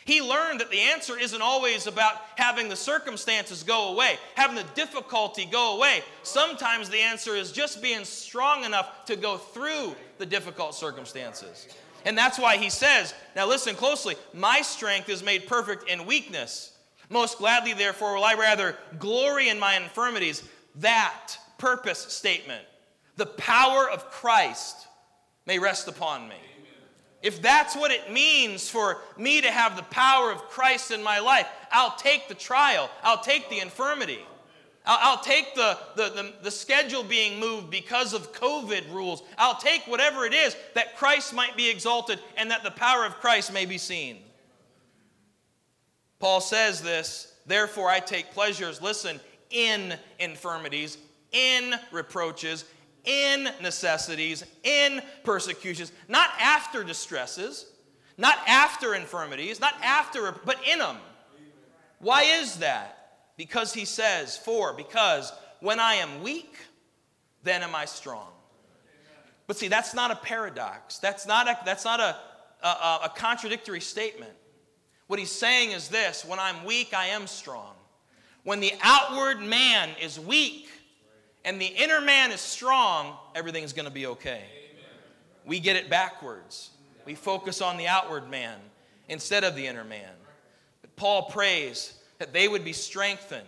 He 0.06 0.22
learned 0.22 0.60
that 0.60 0.70
the 0.70 0.78
answer 0.78 1.18
isn't 1.18 1.42
always 1.42 1.88
about 1.88 2.14
having 2.36 2.68
the 2.68 2.76
circumstances 2.76 3.64
go 3.64 3.92
away, 3.92 4.18
having 4.36 4.54
the 4.54 4.64
difficulty 4.76 5.44
go 5.44 5.76
away. 5.76 6.02
Sometimes 6.22 6.88
the 6.88 7.00
answer 7.00 7.34
is 7.34 7.50
just 7.50 7.82
being 7.82 8.04
strong 8.04 8.64
enough 8.64 9.04
to 9.06 9.16
go 9.16 9.36
through 9.36 9.96
the 10.18 10.24
difficult 10.24 10.76
circumstances. 10.76 11.66
And 12.04 12.16
that's 12.16 12.38
why 12.38 12.56
he 12.56 12.70
says, 12.70 13.14
now 13.34 13.48
listen 13.48 13.74
closely, 13.74 14.14
my 14.32 14.62
strength 14.62 15.08
is 15.08 15.24
made 15.24 15.48
perfect 15.48 15.90
in 15.90 16.06
weakness. 16.06 16.72
Most 17.10 17.38
gladly, 17.38 17.72
therefore, 17.72 18.14
will 18.14 18.24
I 18.24 18.34
rather 18.34 18.76
glory 19.00 19.48
in 19.48 19.58
my 19.58 19.74
infirmities. 19.74 20.44
That 20.76 21.32
purpose 21.58 21.98
statement, 21.98 22.62
the 23.16 23.26
power 23.26 23.90
of 23.90 24.08
Christ 24.12 24.86
may 25.46 25.58
rest 25.58 25.88
upon 25.88 26.28
me. 26.28 26.36
If 27.26 27.42
that's 27.42 27.74
what 27.74 27.90
it 27.90 28.12
means 28.12 28.68
for 28.68 28.98
me 29.18 29.40
to 29.40 29.50
have 29.50 29.74
the 29.74 29.82
power 29.82 30.30
of 30.30 30.48
Christ 30.48 30.92
in 30.92 31.02
my 31.02 31.18
life, 31.18 31.48
I'll 31.72 31.96
take 31.96 32.28
the 32.28 32.36
trial, 32.36 32.88
I'll 33.02 33.20
take 33.20 33.50
the 33.50 33.58
infirmity. 33.58 34.20
I'll, 34.84 34.98
I'll 35.00 35.22
take 35.24 35.56
the, 35.56 35.76
the, 35.96 36.10
the, 36.10 36.32
the 36.42 36.50
schedule 36.52 37.02
being 37.02 37.40
moved 37.40 37.68
because 37.68 38.14
of 38.14 38.32
COVID 38.32 38.92
rules. 38.92 39.24
I'll 39.38 39.58
take 39.58 39.88
whatever 39.88 40.24
it 40.24 40.34
is 40.34 40.54
that 40.74 40.96
Christ 40.96 41.34
might 41.34 41.56
be 41.56 41.68
exalted 41.68 42.20
and 42.36 42.48
that 42.52 42.62
the 42.62 42.70
power 42.70 43.04
of 43.04 43.14
Christ 43.14 43.52
may 43.52 43.66
be 43.66 43.76
seen. 43.76 44.18
Paul 46.20 46.40
says 46.40 46.80
this, 46.80 47.34
therefore 47.44 47.88
I 47.88 47.98
take 47.98 48.30
pleasures, 48.34 48.80
listen, 48.80 49.18
in 49.50 49.96
infirmities, 50.20 50.96
in 51.32 51.74
reproaches, 51.90 52.64
in 53.06 53.44
necessities, 53.62 54.44
in 54.62 55.00
persecutions, 55.24 55.92
not 56.08 56.30
after 56.38 56.84
distresses, 56.84 57.66
not 58.18 58.36
after 58.46 58.94
infirmities, 58.94 59.60
not 59.60 59.74
after, 59.82 60.32
but 60.44 60.58
in 60.70 60.78
them. 60.78 60.96
Why 62.00 62.22
is 62.22 62.56
that? 62.56 62.92
Because 63.36 63.72
he 63.72 63.84
says, 63.84 64.36
For, 64.36 64.72
because 64.72 65.32
when 65.60 65.80
I 65.80 65.94
am 65.94 66.22
weak, 66.22 66.56
then 67.42 67.62
am 67.62 67.74
I 67.74 67.84
strong. 67.84 68.28
But 69.46 69.56
see, 69.56 69.68
that's 69.68 69.94
not 69.94 70.10
a 70.10 70.16
paradox. 70.16 70.98
That's 70.98 71.26
not 71.26 71.48
a, 71.48 71.58
that's 71.64 71.84
not 71.84 72.00
a, 72.00 72.16
a, 72.62 73.00
a 73.04 73.12
contradictory 73.14 73.80
statement. 73.80 74.32
What 75.06 75.20
he's 75.20 75.30
saying 75.30 75.70
is 75.70 75.88
this 75.88 76.24
when 76.24 76.40
I'm 76.40 76.64
weak, 76.64 76.92
I 76.92 77.06
am 77.08 77.26
strong. 77.26 77.74
When 78.42 78.60
the 78.60 78.72
outward 78.82 79.40
man 79.40 79.90
is 80.00 80.18
weak 80.18 80.68
and 81.46 81.60
the 81.60 81.66
inner 81.66 82.00
man 82.00 82.32
is 82.32 82.40
strong, 82.40 83.16
everything 83.36 83.62
is 83.62 83.72
going 83.72 83.86
to 83.86 83.92
be 83.92 84.06
okay. 84.06 84.42
We 85.46 85.60
get 85.60 85.76
it 85.76 85.88
backwards. 85.88 86.70
We 87.06 87.14
focus 87.14 87.62
on 87.62 87.76
the 87.76 87.86
outward 87.86 88.28
man 88.28 88.58
instead 89.08 89.44
of 89.44 89.54
the 89.54 89.64
inner 89.64 89.84
man. 89.84 90.10
But 90.82 90.96
Paul 90.96 91.30
prays 91.30 91.94
that 92.18 92.32
they 92.32 92.48
would 92.48 92.64
be 92.64 92.72
strengthened. 92.72 93.46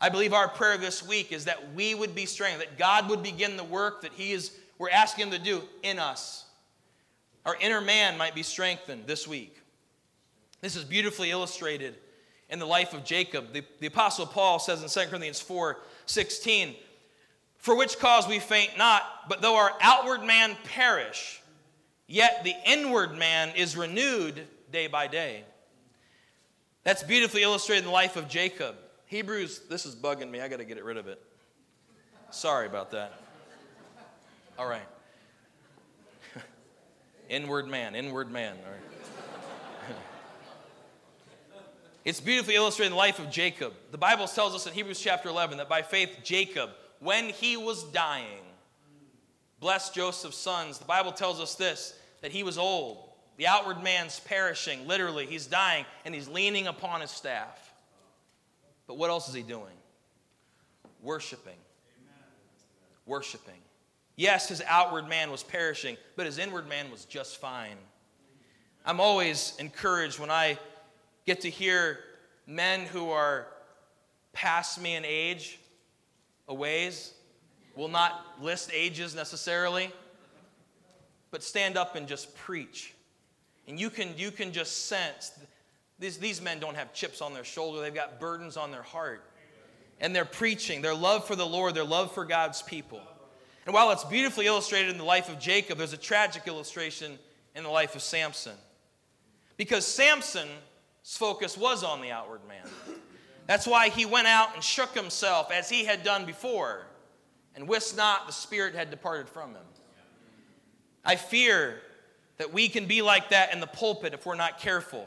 I 0.00 0.08
believe 0.08 0.32
our 0.32 0.48
prayer 0.48 0.76
this 0.76 1.06
week 1.06 1.30
is 1.30 1.44
that 1.44 1.72
we 1.72 1.94
would 1.94 2.16
be 2.16 2.26
strengthened, 2.26 2.62
that 2.62 2.78
God 2.78 3.08
would 3.08 3.22
begin 3.22 3.56
the 3.56 3.64
work 3.64 4.02
that 4.02 4.12
He 4.12 4.32
is, 4.32 4.50
we're 4.78 4.90
asking 4.90 5.26
Him 5.26 5.30
to 5.30 5.38
do 5.38 5.62
in 5.84 6.00
us. 6.00 6.46
Our 7.46 7.56
inner 7.60 7.80
man 7.80 8.18
might 8.18 8.34
be 8.34 8.42
strengthened 8.42 9.06
this 9.06 9.28
week. 9.28 9.56
This 10.62 10.74
is 10.74 10.82
beautifully 10.82 11.30
illustrated 11.30 11.94
in 12.48 12.58
the 12.58 12.66
life 12.66 12.92
of 12.92 13.04
Jacob. 13.04 13.52
The, 13.52 13.62
the 13.78 13.86
Apostle 13.86 14.26
Paul 14.26 14.58
says 14.58 14.82
in 14.82 14.88
2 14.88 15.08
Corinthians 15.08 15.40
4 15.40 15.78
16, 16.06 16.74
For 17.60 17.76
which 17.76 17.98
cause 17.98 18.26
we 18.26 18.38
faint 18.38 18.78
not, 18.78 19.28
but 19.28 19.42
though 19.42 19.56
our 19.56 19.72
outward 19.82 20.24
man 20.24 20.56
perish, 20.64 21.42
yet 22.06 22.42
the 22.42 22.54
inward 22.66 23.16
man 23.16 23.54
is 23.54 23.76
renewed 23.76 24.46
day 24.72 24.86
by 24.86 25.06
day. 25.06 25.44
That's 26.84 27.02
beautifully 27.02 27.42
illustrated 27.42 27.80
in 27.80 27.86
the 27.86 27.92
life 27.92 28.16
of 28.16 28.28
Jacob. 28.28 28.76
Hebrews, 29.06 29.60
this 29.68 29.84
is 29.84 29.94
bugging 29.94 30.30
me. 30.30 30.40
I 30.40 30.48
got 30.48 30.60
to 30.60 30.64
get 30.64 30.78
it 30.78 30.84
rid 30.84 30.96
of 30.96 31.06
it. 31.06 31.22
Sorry 32.30 32.66
about 32.66 32.92
that. 32.92 33.20
All 34.58 34.66
right. 34.66 34.86
inward 37.28 37.68
man, 37.68 37.94
inward 37.94 38.30
man. 38.30 38.56
All 38.64 38.72
right. 38.72 39.96
it's 42.06 42.20
beautifully 42.20 42.54
illustrated 42.54 42.86
in 42.86 42.92
the 42.92 42.98
life 42.98 43.18
of 43.18 43.30
Jacob. 43.30 43.74
The 43.90 43.98
Bible 43.98 44.26
tells 44.26 44.54
us 44.54 44.66
in 44.66 44.72
Hebrews 44.72 45.00
chapter 45.00 45.28
11 45.28 45.58
that 45.58 45.68
by 45.68 45.82
faith, 45.82 46.20
Jacob, 46.22 46.70
when 47.00 47.30
he 47.30 47.56
was 47.56 47.84
dying, 47.84 48.44
Bless 49.58 49.90
Joseph's 49.90 50.38
sons. 50.38 50.78
The 50.78 50.86
Bible 50.86 51.12
tells 51.12 51.38
us 51.38 51.54
this 51.54 51.94
that 52.22 52.32
he 52.32 52.42
was 52.42 52.56
old 52.56 53.10
the 53.40 53.46
outward 53.46 53.82
man's 53.82 54.20
perishing, 54.20 54.86
literally, 54.86 55.24
he's 55.24 55.46
dying, 55.46 55.86
and 56.04 56.14
he's 56.14 56.28
leaning 56.28 56.66
upon 56.66 57.00
his 57.00 57.10
staff. 57.10 57.72
But 58.86 58.98
what 58.98 59.08
else 59.08 59.30
is 59.30 59.34
he 59.34 59.40
doing? 59.40 59.72
Worshiping. 61.00 61.56
Worshiping. 63.06 63.62
Yes, 64.16 64.50
his 64.50 64.62
outward 64.68 65.08
man 65.08 65.30
was 65.30 65.42
perishing, 65.42 65.96
but 66.16 66.26
his 66.26 66.36
inward 66.36 66.68
man 66.68 66.90
was 66.90 67.06
just 67.06 67.40
fine. 67.40 67.78
I'm 68.84 69.00
always 69.00 69.54
encouraged 69.58 70.18
when 70.18 70.30
I 70.30 70.58
get 71.24 71.40
to 71.40 71.48
hear 71.48 72.00
men 72.46 72.80
who 72.80 73.08
are 73.08 73.46
past 74.34 74.78
me 74.78 74.96
in 74.96 75.04
age, 75.06 75.59
a 76.50 76.54
ways, 76.54 77.14
will 77.74 77.88
not 77.88 78.26
list 78.42 78.70
ages 78.74 79.14
necessarily, 79.14 79.90
but 81.30 81.42
stand 81.42 81.78
up 81.78 81.96
and 81.96 82.06
just 82.06 82.36
preach 82.36 82.92
and 83.70 83.78
you 83.78 83.88
can, 83.88 84.08
you 84.16 84.32
can 84.32 84.52
just 84.52 84.86
sense 84.86 85.30
these, 86.00 86.18
these 86.18 86.42
men 86.42 86.58
don't 86.58 86.74
have 86.74 86.92
chips 86.92 87.22
on 87.22 87.34
their 87.34 87.44
shoulder, 87.44 87.80
they've 87.80 87.94
got 87.94 88.18
burdens 88.18 88.56
on 88.56 88.72
their 88.72 88.82
heart. 88.82 89.22
And 90.00 90.16
they're 90.16 90.24
preaching 90.24 90.82
their 90.82 90.94
love 90.94 91.24
for 91.24 91.36
the 91.36 91.46
Lord, 91.46 91.74
their 91.74 91.84
love 91.84 92.12
for 92.12 92.24
God's 92.24 92.62
people. 92.62 93.00
And 93.66 93.74
while 93.74 93.92
it's 93.92 94.02
beautifully 94.02 94.46
illustrated 94.46 94.90
in 94.90 94.98
the 94.98 95.04
life 95.04 95.28
of 95.28 95.38
Jacob, 95.38 95.78
there's 95.78 95.92
a 95.92 95.98
tragic 95.98 96.48
illustration 96.48 97.16
in 97.54 97.62
the 97.62 97.68
life 97.68 97.94
of 97.94 98.02
Samson. 98.02 98.56
Because 99.56 99.86
Samson's 99.86 100.48
focus 101.04 101.56
was 101.56 101.84
on 101.84 102.00
the 102.00 102.10
outward 102.10 102.40
man. 102.48 102.66
That's 103.50 103.66
why 103.66 103.88
he 103.88 104.06
went 104.06 104.28
out 104.28 104.54
and 104.54 104.62
shook 104.62 104.94
himself 104.94 105.50
as 105.50 105.68
he 105.68 105.84
had 105.84 106.04
done 106.04 106.24
before, 106.24 106.86
and 107.56 107.66
wist 107.66 107.96
not 107.96 108.28
the 108.28 108.32
Spirit 108.32 108.76
had 108.76 108.92
departed 108.92 109.28
from 109.28 109.50
him. 109.50 109.64
I 111.04 111.16
fear 111.16 111.80
that 112.38 112.52
we 112.52 112.68
can 112.68 112.86
be 112.86 113.02
like 113.02 113.30
that 113.30 113.52
in 113.52 113.58
the 113.58 113.66
pulpit 113.66 114.14
if 114.14 114.24
we're 114.24 114.36
not 114.36 114.60
careful. 114.60 115.04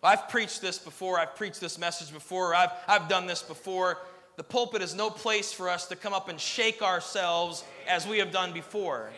I've 0.00 0.28
preached 0.28 0.62
this 0.62 0.78
before, 0.78 1.18
I've 1.18 1.34
preached 1.34 1.60
this 1.60 1.76
message 1.76 2.12
before, 2.12 2.54
I've, 2.54 2.70
I've 2.86 3.08
done 3.08 3.26
this 3.26 3.42
before. 3.42 3.98
The 4.36 4.44
pulpit 4.44 4.80
is 4.80 4.94
no 4.94 5.10
place 5.10 5.52
for 5.52 5.68
us 5.68 5.88
to 5.88 5.96
come 5.96 6.14
up 6.14 6.28
and 6.28 6.38
shake 6.38 6.82
ourselves 6.82 7.64
as 7.88 8.06
we 8.06 8.18
have 8.18 8.30
done 8.30 8.52
before. 8.52 9.10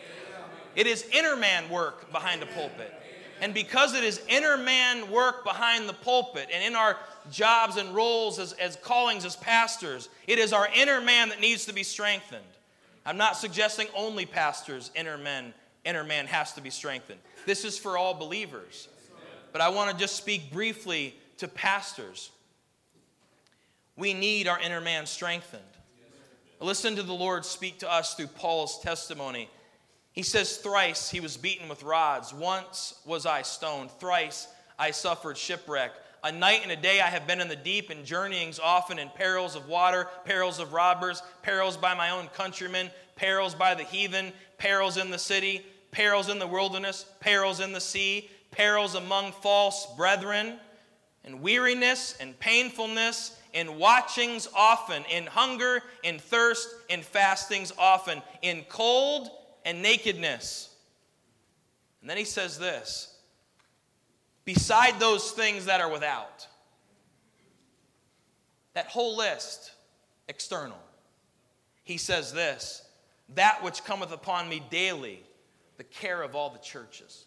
It 0.75 0.87
is 0.87 1.05
inner 1.13 1.35
man 1.35 1.69
work 1.69 2.11
behind 2.11 2.41
the 2.41 2.47
pulpit. 2.47 2.91
And 3.41 3.53
because 3.53 3.93
it 3.93 4.03
is 4.03 4.21
inner 4.27 4.57
man 4.57 5.11
work 5.11 5.43
behind 5.43 5.87
the 5.87 5.93
pulpit 5.93 6.49
and 6.51 6.63
in 6.63 6.75
our 6.75 6.97
jobs 7.31 7.77
and 7.77 7.95
roles 7.95 8.39
as, 8.39 8.53
as 8.53 8.75
callings 8.77 9.25
as 9.25 9.35
pastors, 9.35 10.09
it 10.27 10.39
is 10.39 10.53
our 10.53 10.67
inner 10.75 11.01
man 11.01 11.29
that 11.29 11.39
needs 11.39 11.65
to 11.65 11.73
be 11.73 11.83
strengthened. 11.83 12.43
I'm 13.05 13.17
not 13.17 13.37
suggesting 13.37 13.87
only 13.95 14.25
pastors, 14.25 14.91
inner 14.95 15.17
men, 15.17 15.53
inner 15.85 16.03
man 16.03 16.27
has 16.27 16.53
to 16.53 16.61
be 16.61 16.69
strengthened. 16.69 17.19
This 17.45 17.65
is 17.65 17.77
for 17.77 17.97
all 17.97 18.13
believers. 18.13 18.87
But 19.51 19.61
I 19.61 19.69
want 19.69 19.91
to 19.91 19.97
just 19.97 20.15
speak 20.15 20.51
briefly 20.51 21.15
to 21.37 21.47
pastors. 21.47 22.31
We 23.95 24.13
need 24.13 24.47
our 24.47 24.59
inner 24.59 24.81
man 24.81 25.05
strengthened. 25.05 25.63
Listen 26.59 26.95
to 26.97 27.03
the 27.03 27.13
Lord 27.13 27.45
speak 27.45 27.79
to 27.79 27.91
us 27.91 28.15
through 28.15 28.27
Paul's 28.27 28.79
testimony. 28.81 29.49
He 30.11 30.23
says, 30.23 30.57
Thrice 30.57 31.09
he 31.09 31.19
was 31.19 31.37
beaten 31.37 31.69
with 31.69 31.83
rods. 31.83 32.33
Once 32.33 32.99
was 33.05 33.25
I 33.25 33.41
stoned. 33.43 33.91
Thrice 33.91 34.47
I 34.77 34.91
suffered 34.91 35.37
shipwreck. 35.37 35.91
A 36.23 36.31
night 36.31 36.61
and 36.63 36.71
a 36.71 36.75
day 36.75 36.99
I 36.99 37.07
have 37.07 37.27
been 37.27 37.39
in 37.39 37.47
the 37.47 37.55
deep, 37.55 37.89
in 37.89 38.03
journeyings 38.03 38.59
often, 38.59 38.99
in 38.99 39.09
perils 39.09 39.55
of 39.55 39.67
water, 39.67 40.07
perils 40.25 40.59
of 40.59 40.73
robbers, 40.73 41.21
perils 41.43 41.77
by 41.77 41.93
my 41.93 42.09
own 42.09 42.27
countrymen, 42.27 42.89
perils 43.15 43.55
by 43.55 43.73
the 43.73 43.83
heathen, 43.83 44.33
perils 44.57 44.97
in 44.97 45.11
the 45.11 45.19
city, 45.19 45.65
perils 45.91 46.29
in 46.29 46.39
the 46.39 46.47
wilderness, 46.47 47.05
perils 47.19 47.59
in 47.59 47.71
the 47.71 47.81
sea, 47.81 48.29
perils 48.51 48.95
among 48.95 49.31
false 49.31 49.87
brethren, 49.95 50.59
and 51.23 51.41
weariness 51.41 52.17
and 52.19 52.37
painfulness, 52.39 53.37
in 53.53 53.77
watchings 53.77 54.47
often, 54.55 55.03
in 55.09 55.25
hunger, 55.25 55.81
in 56.03 56.19
thirst, 56.19 56.69
in 56.89 57.01
fastings 57.01 57.73
often, 57.77 58.21
in 58.41 58.63
cold 58.69 59.29
and 59.65 59.81
nakedness. 59.81 60.75
And 62.01 62.09
then 62.09 62.17
he 62.17 62.25
says 62.25 62.57
this 62.59 63.18
beside 64.53 64.99
those 64.99 65.29
things 65.29 65.65
that 65.65 65.79
are 65.79 65.91
without. 65.91 66.47
That 68.73 68.87
whole 68.87 69.15
list, 69.15 69.73
external. 70.27 70.79
He 71.83 71.97
says 71.97 72.33
this 72.33 72.81
that 73.35 73.63
which 73.63 73.83
cometh 73.83 74.11
upon 74.11 74.49
me 74.49 74.63
daily, 74.71 75.21
the 75.77 75.83
care 75.83 76.23
of 76.23 76.35
all 76.35 76.49
the 76.49 76.57
churches. 76.57 77.25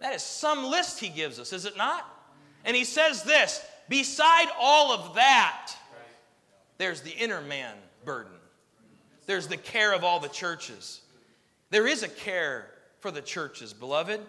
That 0.00 0.14
is 0.14 0.22
some 0.22 0.66
list 0.66 1.00
he 1.00 1.08
gives 1.08 1.38
us, 1.38 1.50
is 1.54 1.64
it 1.64 1.78
not? 1.78 2.04
And 2.66 2.76
he 2.76 2.84
says 2.84 3.22
this 3.22 3.64
beside 3.88 4.48
all 4.60 4.92
of 4.92 5.14
that, 5.14 5.72
there's 6.76 7.00
the 7.00 7.12
inner 7.12 7.40
man 7.40 7.74
burden. 8.04 8.36
There's 9.24 9.48
the 9.48 9.56
care 9.56 9.94
of 9.94 10.04
all 10.04 10.20
the 10.20 10.28
churches. 10.28 11.00
There 11.70 11.86
is 11.86 12.02
a 12.02 12.08
care 12.08 12.66
for 13.00 13.10
the 13.10 13.22
churches, 13.22 13.72
beloved. 13.72 14.20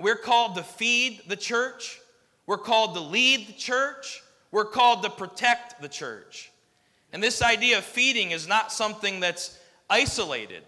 We're 0.00 0.16
called 0.16 0.54
to 0.56 0.62
feed 0.62 1.22
the 1.28 1.36
church, 1.36 2.00
we're 2.46 2.58
called 2.58 2.94
to 2.94 3.00
lead 3.00 3.48
the 3.48 3.52
church, 3.52 4.22
we're 4.50 4.64
called 4.64 5.02
to 5.02 5.10
protect 5.10 5.80
the 5.82 5.88
church. 5.88 6.50
And 7.12 7.22
this 7.22 7.42
idea 7.42 7.78
of 7.78 7.84
feeding 7.84 8.30
is 8.30 8.48
not 8.48 8.72
something 8.72 9.20
that's 9.20 9.58
isolated. 9.90 10.62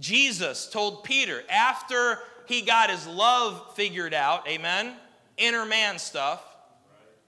Jesus 0.00 0.68
told 0.68 1.04
Peter 1.04 1.42
after 1.48 2.18
he 2.46 2.62
got 2.62 2.90
his 2.90 3.06
love 3.06 3.74
figured 3.76 4.12
out, 4.12 4.48
amen, 4.48 4.94
inner 5.36 5.64
man 5.64 5.98
stuff, 5.98 6.44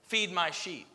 feed 0.09 0.33
my 0.33 0.51
sheep. 0.51 0.87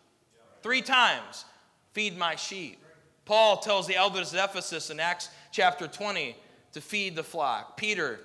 Three 0.61 0.81
times, 0.81 1.45
feed 1.93 2.17
my 2.17 2.35
sheep. 2.35 2.77
Paul 3.25 3.57
tells 3.57 3.87
the 3.87 3.95
elders 3.95 4.33
of 4.33 4.39
Ephesus 4.39 4.89
in 4.89 4.99
Acts 4.99 5.29
chapter 5.51 5.87
20, 5.87 6.35
to 6.73 6.81
feed 6.81 7.15
the 7.15 7.23
flock. 7.23 7.77
Peter 7.77 8.19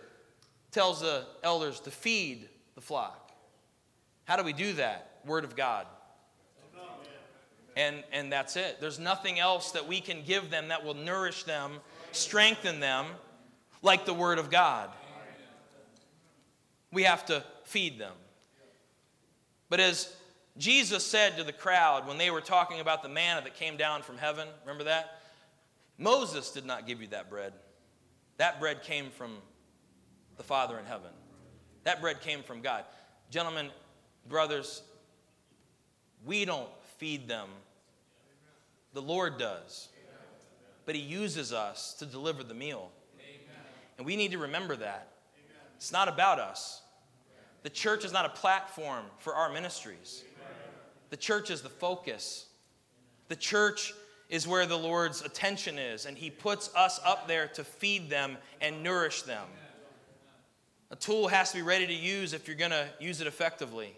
tells 0.77 1.01
the 1.01 1.25
elders 1.43 1.81
to 1.81 1.91
feed 1.91 2.51
the 2.75 2.83
flock. 2.83 3.33
How 4.27 4.37
do 4.37 4.43
we 4.43 4.53
do 4.53 4.75
that? 4.75 5.21
Word 5.25 5.45
of 5.45 5.57
God. 5.57 5.87
And, 7.79 8.05
and 8.13 8.31
that's 8.31 8.57
it. 8.57 8.77
There's 8.79 8.99
nothing 8.99 9.39
else 9.41 9.71
that 9.73 9.89
we 9.89 10.03
can 10.03 10.23
give 10.23 10.51
them 10.51 10.69
that 10.69 10.85
will 10.85 10.93
nourish 10.93 11.45
them, 11.45 11.79
strengthen 12.13 12.79
them, 12.79 13.07
like 13.81 14.05
the 14.05 14.13
Word 14.13 14.39
of 14.39 14.51
God. 14.51 14.91
We 16.93 17.05
have 17.05 17.25
to 17.27 17.43
feed 17.65 17.99
them. 17.99 18.13
But 19.71 19.81
as 19.81 20.15
Jesus 20.59 21.07
said 21.07 21.39
to 21.39 21.45
the 21.45 21.55
crowd 21.55 22.07
when 22.07 22.19
they 22.19 22.31
were 22.31 22.43
talking 22.43 22.81
about 22.81 23.03
the 23.03 23.09
manna 23.09 23.41
that 23.45 23.55
came 23.55 23.79
down 23.79 24.03
from 24.03 24.19
heaven, 24.19 24.47
remember 24.63 24.85
that? 24.85 25.23
Moses 25.97 26.51
did 26.51 26.67
not 26.67 26.87
give 26.87 27.01
you 27.01 27.09
that 27.09 27.31
bread. 27.31 27.55
That 28.37 28.61
bread 28.61 28.83
came 28.83 29.09
from 29.09 29.39
the 30.37 30.43
Father 30.43 30.79
in 30.79 30.85
heaven. 30.85 31.11
That 31.85 32.01
bread 32.01 32.21
came 32.21 32.43
from 32.43 32.61
God. 32.61 32.85
Gentlemen, 33.31 33.71
brothers, 34.29 34.83
we 36.25 36.45
don't 36.45 36.69
feed 36.99 37.29
them. 37.29 37.49
The 38.93 39.03
Lord 39.03 39.39
does. 39.39 39.89
But 40.85 40.95
He 40.95 41.01
uses 41.01 41.53
us 41.53 41.95
to 41.99 42.07
deliver 42.07 42.43
the 42.43 42.55
meal. 42.55 42.91
And 43.99 44.07
we 44.07 44.17
need 44.17 44.33
to 44.33 44.39
remember 44.39 44.77
that. 44.77 45.09
It's 45.77 45.93
not 45.93 46.09
about 46.09 46.39
us. 46.39 46.83
The 47.63 47.71
church 47.71 48.05
is 48.05 48.13
not 48.13 48.27
a 48.27 48.31
platform 48.31 49.05
for 49.19 49.35
our 49.35 49.53
ministries. 49.53 50.25
The 51.11 51.17
church 51.17 51.51
is 51.51 51.63
the 51.63 51.69
focus. 51.69 52.47
The 53.29 53.37
church 53.37 53.93
is 54.29 54.47
where 54.47 54.67
the 54.67 54.79
Lord's 54.79 55.23
attention 55.23 55.79
is, 55.79 56.07
and 56.07 56.17
He 56.17 56.31
puts 56.31 56.71
us 56.75 57.01
up 57.05 57.29
there 57.29 57.49
to 57.49 57.65
feed 57.65 58.11
them 58.11 58.37
and 58.61 58.83
nourish 58.83 59.23
them. 59.23 59.45
A 60.91 60.97
tool 60.97 61.29
has 61.29 61.51
to 61.51 61.57
be 61.57 61.63
ready 61.63 61.87
to 61.87 61.95
use 61.95 62.33
if 62.33 62.47
you're 62.47 62.57
going 62.57 62.71
to 62.71 62.89
use 63.01 63.21
it 63.21 63.27
effectively. 63.27 63.97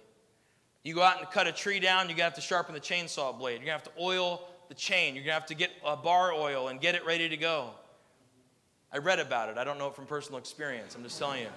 You 0.84 0.94
go 0.94 1.02
out 1.02 1.18
and 1.18 1.30
cut 1.30 1.46
a 1.46 1.52
tree 1.52 1.80
down, 1.80 2.06
you're 2.06 2.16
going 2.16 2.18
to 2.18 2.22
have 2.24 2.34
to 2.34 2.40
sharpen 2.40 2.74
the 2.74 2.80
chainsaw 2.80 3.36
blade. 3.38 3.60
You're 3.60 3.66
going 3.66 3.78
to 3.78 3.84
have 3.84 3.94
to 3.94 4.02
oil 4.02 4.48
the 4.68 4.74
chain. 4.74 5.14
You're 5.14 5.24
going 5.24 5.34
to 5.34 5.40
have 5.40 5.46
to 5.46 5.54
get 5.54 5.70
a 5.84 5.96
bar 5.96 6.32
oil 6.32 6.68
and 6.68 6.80
get 6.80 6.94
it 6.94 7.04
ready 7.04 7.28
to 7.28 7.36
go. 7.36 7.70
I 8.92 8.98
read 8.98 9.18
about 9.18 9.50
it. 9.50 9.58
I 9.58 9.64
don't 9.64 9.78
know 9.78 9.88
it 9.88 9.94
from 9.94 10.06
personal 10.06 10.38
experience. 10.38 10.94
I'm 10.94 11.02
just 11.02 11.18
telling 11.18 11.42
you. 11.42 11.48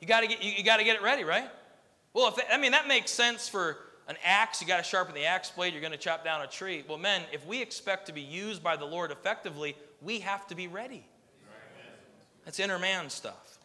You 0.00 0.06
got 0.06 0.20
to 0.20 0.26
get 0.26 0.42
you, 0.42 0.52
you 0.52 0.64
got 0.64 0.78
to 0.78 0.84
get 0.84 0.96
it 0.96 1.02
ready, 1.02 1.24
right? 1.24 1.48
Well, 2.14 2.28
if 2.28 2.44
I 2.50 2.56
mean 2.56 2.72
that 2.72 2.88
makes 2.88 3.10
sense 3.10 3.48
for 3.48 3.76
an 4.08 4.16
axe, 4.24 4.60
you 4.60 4.66
got 4.66 4.78
to 4.78 4.82
sharpen 4.82 5.14
the 5.14 5.24
axe 5.24 5.50
blade, 5.50 5.72
you're 5.72 5.82
going 5.82 5.92
to 5.92 5.98
chop 5.98 6.24
down 6.24 6.40
a 6.42 6.46
tree. 6.46 6.84
Well, 6.88 6.98
men, 6.98 7.22
if 7.32 7.46
we 7.46 7.62
expect 7.62 8.06
to 8.06 8.12
be 8.12 8.22
used 8.22 8.62
by 8.62 8.76
the 8.76 8.84
Lord 8.84 9.10
effectively, 9.10 9.76
we 10.02 10.20
have 10.20 10.46
to 10.48 10.54
be 10.54 10.68
ready. 10.68 11.06
That's 12.44 12.58
inner 12.58 12.78
man 12.78 13.10
stuff. 13.10 13.58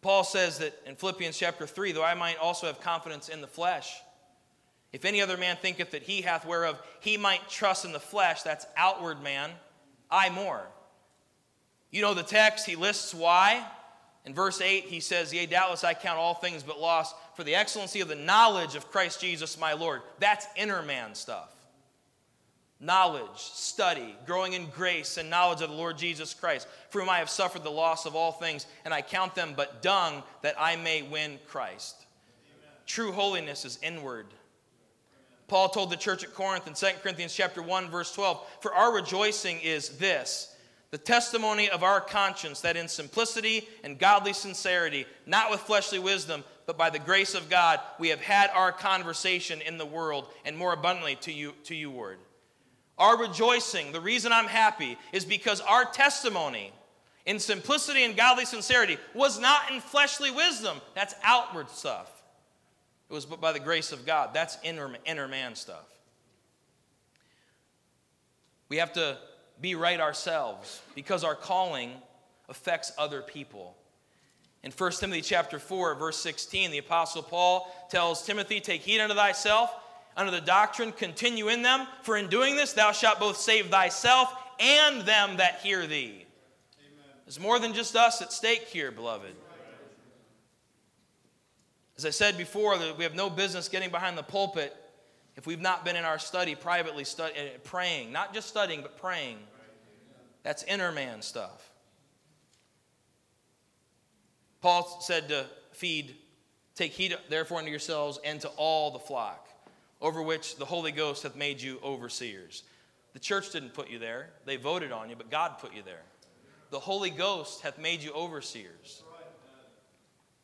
Paul 0.00 0.24
says 0.24 0.58
that 0.58 0.74
in 0.84 0.96
Philippians 0.96 1.38
chapter 1.38 1.66
3, 1.66 1.92
though 1.92 2.04
I 2.04 2.14
might 2.14 2.38
also 2.38 2.66
have 2.66 2.80
confidence 2.80 3.28
in 3.28 3.40
the 3.40 3.46
flesh, 3.46 3.94
if 4.92 5.04
any 5.04 5.22
other 5.22 5.36
man 5.36 5.56
thinketh 5.56 5.92
that 5.92 6.02
he 6.02 6.22
hath 6.22 6.44
whereof 6.44 6.80
he 7.00 7.16
might 7.16 7.48
trust 7.48 7.84
in 7.84 7.92
the 7.92 8.00
flesh, 8.00 8.42
that's 8.42 8.66
outward 8.76 9.22
man, 9.22 9.50
I 10.10 10.28
more. 10.28 10.60
You 11.90 12.02
know 12.02 12.14
the 12.14 12.22
text, 12.22 12.66
he 12.66 12.76
lists 12.76 13.14
why. 13.14 13.64
In 14.24 14.34
verse 14.34 14.60
8, 14.60 14.84
he 14.84 15.00
says, 15.00 15.32
Yea, 15.32 15.46
doubtless 15.46 15.84
I 15.84 15.94
count 15.94 16.18
all 16.18 16.34
things 16.34 16.62
but 16.62 16.80
loss 16.80 17.14
for 17.34 17.44
the 17.44 17.54
excellency 17.54 18.00
of 18.00 18.08
the 18.08 18.14
knowledge 18.14 18.76
of 18.76 18.90
Christ 18.90 19.20
Jesus 19.20 19.58
my 19.58 19.72
Lord. 19.72 20.02
That's 20.18 20.46
inner 20.56 20.82
man 20.82 21.14
stuff. 21.14 21.50
Knowledge, 22.84 23.38
study, 23.38 24.16
growing 24.26 24.54
in 24.54 24.66
grace 24.66 25.16
and 25.16 25.30
knowledge 25.30 25.62
of 25.62 25.70
the 25.70 25.76
Lord 25.76 25.96
Jesus 25.96 26.34
Christ, 26.34 26.66
for 26.90 26.98
whom 26.98 27.08
I 27.08 27.18
have 27.18 27.30
suffered 27.30 27.62
the 27.62 27.70
loss 27.70 28.06
of 28.06 28.16
all 28.16 28.32
things, 28.32 28.66
and 28.84 28.92
I 28.92 29.02
count 29.02 29.36
them 29.36 29.54
but 29.56 29.82
dung 29.82 30.24
that 30.42 30.56
I 30.58 30.74
may 30.74 31.02
win 31.02 31.38
Christ. 31.46 31.94
Amen. 32.50 32.74
True 32.84 33.12
holiness 33.12 33.64
is 33.64 33.78
inward. 33.82 34.26
Paul 35.46 35.68
told 35.68 35.90
the 35.90 35.96
church 35.96 36.24
at 36.24 36.34
Corinth 36.34 36.66
in 36.66 36.74
2 36.74 36.86
Corinthians 37.02 37.32
chapter 37.32 37.62
1 37.62 37.88
verse 37.88 38.12
12, 38.12 38.44
"For 38.60 38.74
our 38.74 38.90
rejoicing 38.90 39.60
is 39.60 39.98
this, 39.98 40.52
the 40.90 40.98
testimony 40.98 41.70
of 41.70 41.84
our 41.84 42.00
conscience 42.00 42.62
that 42.62 42.76
in 42.76 42.88
simplicity 42.88 43.68
and 43.84 43.96
godly 43.96 44.32
sincerity, 44.32 45.06
not 45.24 45.52
with 45.52 45.60
fleshly 45.60 46.00
wisdom, 46.00 46.44
but 46.66 46.76
by 46.76 46.90
the 46.90 46.98
grace 46.98 47.34
of 47.34 47.48
God, 47.48 47.80
we 48.00 48.08
have 48.08 48.20
had 48.20 48.50
our 48.50 48.72
conversation 48.72 49.60
in 49.60 49.78
the 49.78 49.86
world 49.86 50.32
and 50.44 50.56
more 50.56 50.72
abundantly 50.72 51.14
to 51.16 51.32
you, 51.32 51.52
to 51.64 51.76
you 51.76 51.88
word. 51.88 52.18
Our 53.02 53.18
rejoicing, 53.18 53.90
the 53.90 54.00
reason 54.00 54.30
I'm 54.30 54.46
happy, 54.46 54.96
is 55.12 55.24
because 55.24 55.60
our 55.60 55.84
testimony 55.84 56.72
in 57.26 57.40
simplicity 57.40 58.04
and 58.04 58.16
godly 58.16 58.44
sincerity 58.44 58.96
was 59.12 59.40
not 59.40 59.72
in 59.72 59.80
fleshly 59.80 60.30
wisdom. 60.30 60.80
That's 60.94 61.12
outward 61.24 61.68
stuff. 61.68 62.08
It 63.10 63.12
was 63.12 63.26
by 63.26 63.50
the 63.50 63.58
grace 63.58 63.90
of 63.90 64.06
God. 64.06 64.30
That's 64.32 64.56
inner, 64.62 64.94
inner 65.04 65.26
man 65.26 65.56
stuff. 65.56 65.84
We 68.68 68.76
have 68.76 68.92
to 68.92 69.18
be 69.60 69.74
right 69.74 69.98
ourselves 69.98 70.80
because 70.94 71.24
our 71.24 71.34
calling 71.34 71.90
affects 72.48 72.92
other 72.96 73.20
people. 73.20 73.76
In 74.62 74.70
1 74.70 74.92
Timothy 74.92 75.22
chapter 75.22 75.58
4, 75.58 75.96
verse 75.96 76.18
16, 76.20 76.70
the 76.70 76.78
apostle 76.78 77.24
Paul 77.24 77.68
tells 77.90 78.24
Timothy, 78.24 78.60
"Take 78.60 78.82
heed 78.82 79.00
unto 79.00 79.16
thyself, 79.16 79.74
unto 80.16 80.30
the 80.30 80.40
doctrine, 80.40 80.92
continue 80.92 81.48
in 81.48 81.62
them, 81.62 81.86
for 82.02 82.16
in 82.16 82.28
doing 82.28 82.56
this 82.56 82.72
thou 82.72 82.92
shalt 82.92 83.20
both 83.20 83.36
save 83.36 83.68
thyself 83.68 84.32
and 84.60 85.02
them 85.02 85.36
that 85.38 85.60
hear 85.60 85.86
thee. 85.86 86.26
There's 87.24 87.40
more 87.40 87.58
than 87.58 87.72
just 87.72 87.96
us 87.96 88.20
at 88.20 88.32
stake 88.32 88.62
here, 88.62 88.90
beloved. 88.90 89.34
As 91.96 92.04
I 92.04 92.10
said 92.10 92.36
before, 92.36 92.76
we 92.96 93.04
have 93.04 93.14
no 93.14 93.30
business 93.30 93.68
getting 93.68 93.90
behind 93.90 94.18
the 94.18 94.22
pulpit 94.22 94.76
if 95.36 95.46
we've 95.46 95.60
not 95.60 95.84
been 95.84 95.96
in 95.96 96.04
our 96.04 96.18
study 96.18 96.54
privately 96.54 97.04
study, 97.04 97.34
eh, 97.36 97.48
praying, 97.64 98.12
not 98.12 98.34
just 98.34 98.48
studying, 98.48 98.82
but 98.82 98.98
praying. 98.98 99.38
That's 100.42 100.62
inner 100.64 100.92
man 100.92 101.22
stuff. 101.22 101.70
Paul 104.60 105.00
said 105.00 105.28
to 105.28 105.46
feed, 105.72 106.14
take 106.74 106.92
heed 106.92 107.16
therefore 107.28 107.58
unto 107.58 107.70
yourselves 107.70 108.18
and 108.24 108.40
to 108.42 108.48
all 108.56 108.90
the 108.90 108.98
flock, 108.98 109.41
over 110.02 110.20
which 110.20 110.56
the 110.56 110.64
Holy 110.64 110.92
Ghost 110.92 111.22
hath 111.22 111.36
made 111.36 111.60
you 111.62 111.78
overseers. 111.82 112.64
The 113.14 113.20
church 113.20 113.52
didn't 113.52 113.72
put 113.72 113.88
you 113.88 113.98
there, 113.98 114.30
they 114.44 114.56
voted 114.56 114.92
on 114.92 115.08
you, 115.08 115.16
but 115.16 115.30
God 115.30 115.58
put 115.58 115.72
you 115.72 115.82
there. 115.82 116.02
The 116.70 116.80
Holy 116.80 117.10
Ghost 117.10 117.62
hath 117.62 117.78
made 117.78 118.02
you 118.02 118.12
overseers. 118.12 119.04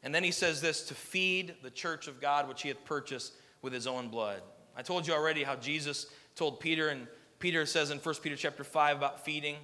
And 0.03 0.15
then 0.15 0.23
he 0.23 0.31
says 0.31 0.61
this 0.61 0.83
to 0.89 0.95
feed 0.95 1.57
the 1.63 1.71
church 1.71 2.07
of 2.07 2.21
God, 2.21 2.49
which 2.49 2.63
he 2.63 2.69
hath 2.69 2.85
purchased 2.85 3.33
with 3.63 3.73
his 3.73 3.87
own 3.87 4.09
blood. 4.09 4.43
I 4.77 4.83
told 4.83 5.07
you 5.07 5.13
already 5.13 5.43
how 5.43 5.57
Jesus 5.57 6.07
told 6.37 6.61
Peter, 6.61 6.89
and 6.91 7.09
Peter 7.41 7.67
says 7.67 7.91
in 7.91 7.99
1 7.99 8.15
Peter 8.23 8.37
chapter 8.37 8.63
5 8.63 8.97
about 8.97 9.25
feeding. 9.25 9.57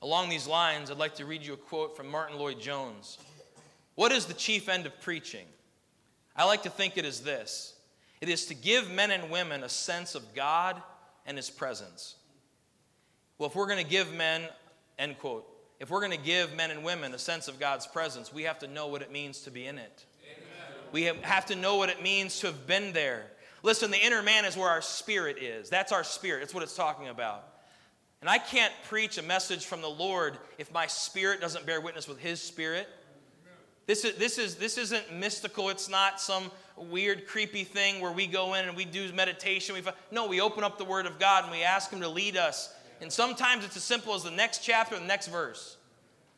Along 0.00 0.30
these 0.30 0.46
lines, 0.46 0.90
I'd 0.90 0.96
like 0.96 1.16
to 1.16 1.26
read 1.26 1.44
you 1.44 1.52
a 1.52 1.58
quote 1.58 1.94
from 1.94 2.08
Martyn 2.08 2.38
Lloyd-Jones. 2.38 3.18
What 3.96 4.12
is 4.12 4.24
the 4.24 4.32
chief 4.32 4.70
end 4.70 4.86
of 4.86 4.98
preaching? 5.02 5.44
I 6.34 6.44
like 6.44 6.62
to 6.62 6.70
think 6.70 6.96
it 6.96 7.04
is 7.04 7.20
this 7.20 7.74
it 8.20 8.28
is 8.28 8.46
to 8.46 8.54
give 8.54 8.90
men 8.90 9.10
and 9.10 9.30
women 9.30 9.64
a 9.64 9.68
sense 9.68 10.14
of 10.14 10.34
God 10.34 10.80
and 11.26 11.36
His 11.36 11.50
presence. 11.50 12.16
Well, 13.38 13.48
if 13.48 13.56
we're 13.56 13.66
going 13.66 13.82
to 13.82 13.90
give 13.90 14.12
men, 14.12 14.42
end 14.98 15.18
quote, 15.18 15.46
if 15.78 15.88
we're 15.88 16.00
going 16.00 16.12
to 16.12 16.24
give 16.24 16.54
men 16.54 16.70
and 16.70 16.84
women 16.84 17.14
a 17.14 17.18
sense 17.18 17.48
of 17.48 17.58
God's 17.58 17.86
presence, 17.86 18.32
we 18.32 18.42
have 18.42 18.58
to 18.58 18.68
know 18.68 18.88
what 18.88 19.00
it 19.00 19.10
means 19.10 19.40
to 19.42 19.50
be 19.50 19.66
in 19.66 19.78
it. 19.78 20.04
Amen. 20.30 20.78
We 20.92 21.04
have 21.22 21.46
to 21.46 21.56
know 21.56 21.76
what 21.76 21.88
it 21.88 22.02
means 22.02 22.38
to 22.40 22.48
have 22.48 22.66
been 22.66 22.92
there. 22.92 23.24
Listen, 23.62 23.90
the 23.90 24.04
inner 24.04 24.22
man 24.22 24.44
is 24.44 24.56
where 24.56 24.68
our 24.68 24.82
spirit 24.82 25.42
is. 25.42 25.70
That's 25.70 25.92
our 25.92 26.04
spirit. 26.04 26.40
That's 26.40 26.52
what 26.52 26.62
it's 26.62 26.76
talking 26.76 27.08
about. 27.08 27.46
And 28.20 28.28
I 28.28 28.36
can't 28.36 28.72
preach 28.88 29.16
a 29.16 29.22
message 29.22 29.64
from 29.64 29.80
the 29.80 29.88
Lord 29.88 30.36
if 30.58 30.70
my 30.72 30.86
spirit 30.86 31.40
doesn't 31.40 31.64
bear 31.64 31.80
witness 31.80 32.06
with 32.06 32.18
His 32.18 32.42
spirit. 32.42 32.86
This, 33.86 34.04
is, 34.04 34.16
this, 34.16 34.38
is, 34.38 34.54
this 34.56 34.78
isn't 34.78 35.12
mystical. 35.12 35.68
It's 35.68 35.88
not 35.88 36.20
some 36.20 36.50
weird, 36.76 37.26
creepy 37.26 37.64
thing 37.64 38.00
where 38.00 38.12
we 38.12 38.26
go 38.26 38.54
in 38.54 38.66
and 38.66 38.76
we 38.76 38.84
do 38.84 39.12
meditation. 39.12 39.74
We, 39.74 39.82
no, 40.10 40.26
we 40.26 40.40
open 40.40 40.64
up 40.64 40.78
the 40.78 40.84
Word 40.84 41.06
of 41.06 41.18
God 41.18 41.44
and 41.44 41.52
we 41.52 41.62
ask 41.62 41.90
Him 41.90 42.00
to 42.00 42.08
lead 42.08 42.36
us 42.36 42.72
and 43.00 43.10
sometimes 43.10 43.64
it's 43.64 43.76
as 43.76 43.84
simple 43.84 44.14
as 44.14 44.22
the 44.22 44.30
next 44.30 44.62
chapter, 44.62 44.98
the 44.98 45.04
next 45.04 45.28
verse. 45.28 45.76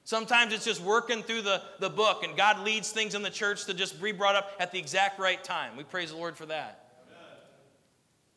Sometimes 0.05 0.53
it's 0.53 0.65
just 0.65 0.81
working 0.81 1.23
through 1.23 1.43
the, 1.43 1.63
the 1.79 1.91
book, 1.91 2.25
and 2.25 2.37
God 2.37 2.61
leads 2.61 2.91
things 2.91 3.15
in 3.15 3.23
the 3.23 3.31
church 3.31 3.67
to 3.67 3.75
just 3.75 4.03
be 4.03 4.13
brought 4.13 4.35
up 4.35 4.51
at 4.59 4.73
the 4.73 4.79
exact 4.79 5.19
right 5.19 5.43
time. 5.43 5.77
We 5.77 5.85
praise 5.85 6.11
the 6.11 6.17
Lord 6.17 6.37
for 6.37 6.47
that. 6.47 6.79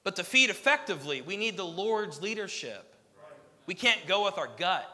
But 0.04 0.15
to 0.18 0.24
feed 0.24 0.52
effectively, 0.52 1.22
we 1.22 1.38
need 1.38 1.58
the 1.58 1.65
Lord's 1.65 2.22
leadership. 2.22 2.94
We 3.65 3.74
can't 3.74 4.06
go 4.08 4.26
with 4.26 4.38
our 4.38 4.50
gut. 4.58 4.88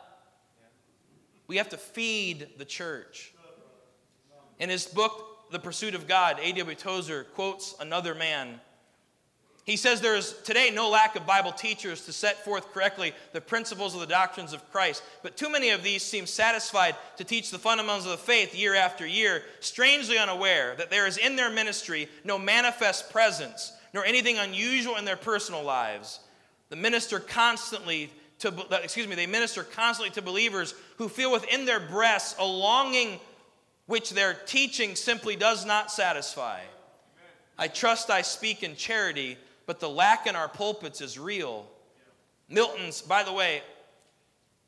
We 1.48 1.58
have 1.58 1.70
to 1.70 1.78
feed 1.78 2.48
the 2.58 2.64
church. 2.64 3.34
In 4.62 4.70
his 4.70 4.86
book, 4.86 5.52
The 5.52 5.60
Pursuit 5.60 5.94
of 5.94 6.08
God, 6.08 6.40
A.W. 6.42 6.76
Tozer 6.78 7.26
quotes 7.36 7.76
another 7.82 8.16
man 8.16 8.62
he 9.64 9.78
says 9.78 10.02
there 10.02 10.16
is 10.16 10.34
today 10.44 10.72
no 10.74 10.90
lack 10.90 11.16
of 11.16 11.28
Bible 11.28 11.52
teachers 11.52 12.06
to 12.06 12.14
set 12.14 12.44
forth 12.44 12.74
correctly 12.74 13.14
the 13.32 13.42
principles 13.42 13.94
of 13.94 14.00
the 14.00 14.08
doctrines 14.08 14.54
of 14.54 14.70
Christ, 14.72 15.04
but 15.22 15.38
too 15.38 15.52
many 15.52 15.70
of 15.70 15.84
these 15.84 16.02
seem 16.02 16.26
satisfied 16.26 16.96
to 17.18 17.24
teach 17.24 17.52
the 17.52 17.60
fundamentals 17.60 18.06
of 18.06 18.12
the 18.12 18.18
faith 18.18 18.56
year 18.56 18.74
after 18.74 19.06
year, 19.06 19.44
strangely 19.60 20.18
unaware 20.18 20.76
that 20.78 20.90
there 20.90 21.06
is 21.06 21.18
in 21.18 21.36
their 21.36 21.52
ministry 21.52 22.10
no 22.24 22.40
manifest 22.40 23.12
presence, 23.12 23.72
nor 23.94 24.04
anything 24.04 24.40
unusual 24.40 24.96
in 24.96 25.06
their 25.06 25.16
personal 25.16 25.64
lives. 25.64 26.22
The 26.70 26.76
minister 26.76 27.20
constantly 27.20 28.10
to 28.40 28.66
excuse 28.84 29.08
me, 29.08 29.16
they 29.16 29.28
minister 29.28 29.64
constantly 29.64 30.12
to 30.16 30.22
believers 30.24 30.74
who 30.98 31.08
feel 31.08 31.32
within 31.32 31.66
their 31.66 31.80
breasts 31.80 32.36
a 32.40 32.46
longing 32.46 33.20
which 33.92 34.12
their 34.12 34.34
teaching 34.34 34.96
simply 34.96 35.36
does 35.36 35.66
not 35.66 35.92
satisfy. 35.92 36.62
I 37.58 37.68
trust 37.68 38.10
I 38.10 38.22
speak 38.22 38.64
in 38.64 38.76
charity 38.76 39.38
but 39.72 39.80
the 39.80 39.90
lack 39.90 40.28
in 40.28 40.36
our 40.36 40.50
pulpits 40.50 41.00
is 41.00 41.18
real. 41.18 41.66
Milton's, 42.50 43.02
by 43.02 43.24
the 43.24 43.32
way, 43.32 43.62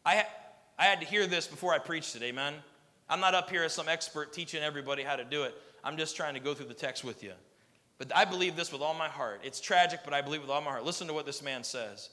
I, 0.06 0.26
I 0.80 0.86
had 0.86 1.02
to 1.02 1.06
hear 1.06 1.28
this 1.28 1.46
before 1.46 1.74
I 1.74 1.80
preached 1.80 2.14
today, 2.14 2.32
man. 2.32 2.54
I'm 3.10 3.20
not 3.20 3.36
up 3.36 3.50
here 3.50 3.64
as 3.64 3.74
some 3.74 3.90
expert 3.90 4.32
teaching 4.32 4.64
everybody 4.64 5.04
how 5.04 5.18
to 5.18 5.26
do 5.26 5.44
it. 5.44 5.56
I'm 5.84 5.98
just 5.98 6.16
trying 6.16 6.36
to 6.36 6.40
go 6.40 6.54
through 6.54 6.68
the 6.68 6.74
text 6.74 7.04
with 7.04 7.22
you. 7.22 7.34
But 7.98 8.16
I 8.16 8.24
believe 8.24 8.56
this 8.56 8.72
with 8.72 8.82
all 8.82 8.94
my 8.94 9.10
heart. 9.10 9.42
It's 9.44 9.60
tragic, 9.60 10.00
but 10.06 10.14
I 10.14 10.22
believe 10.22 10.40
with 10.40 10.50
all 10.50 10.62
my 10.62 10.72
heart. 10.72 10.86
Listen 10.86 11.08
to 11.08 11.14
what 11.14 11.26
this 11.26 11.44
man 11.44 11.66
says 11.66 12.10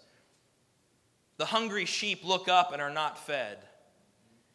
The 1.38 1.44
hungry 1.44 1.84
sheep 1.84 2.24
look 2.24 2.48
up 2.48 2.72
and 2.72 2.82
are 2.82 2.90
not 2.90 3.24
fed. 3.24 3.58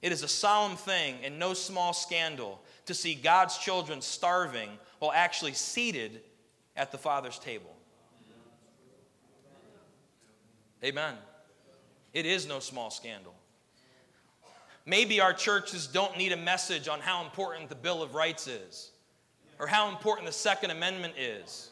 It 0.01 0.11
is 0.11 0.23
a 0.23 0.27
solemn 0.27 0.77
thing 0.77 1.15
and 1.23 1.39
no 1.39 1.53
small 1.53 1.93
scandal 1.93 2.61
to 2.85 2.93
see 2.93 3.15
God's 3.15 3.57
children 3.57 4.01
starving 4.01 4.69
while 4.99 5.11
actually 5.11 5.53
seated 5.53 6.21
at 6.75 6.91
the 6.91 6.97
Father's 6.97 7.39
table. 7.39 7.75
Amen. 10.83 11.15
It 12.13 12.25
is 12.25 12.47
no 12.47 12.59
small 12.59 12.91
scandal. 12.91 13.33
Maybe 14.85 15.19
our 15.19 15.33
churches 15.33 15.87
don't 15.87 16.15
need 16.17 16.31
a 16.31 16.37
message 16.37 16.87
on 16.87 16.99
how 16.99 17.23
important 17.23 17.69
the 17.69 17.75
Bill 17.75 18.03
of 18.03 18.13
Rights 18.13 18.47
is 18.47 18.91
or 19.59 19.65
how 19.65 19.89
important 19.89 20.27
the 20.27 20.33
Second 20.33 20.69
Amendment 20.69 21.15
is. 21.17 21.71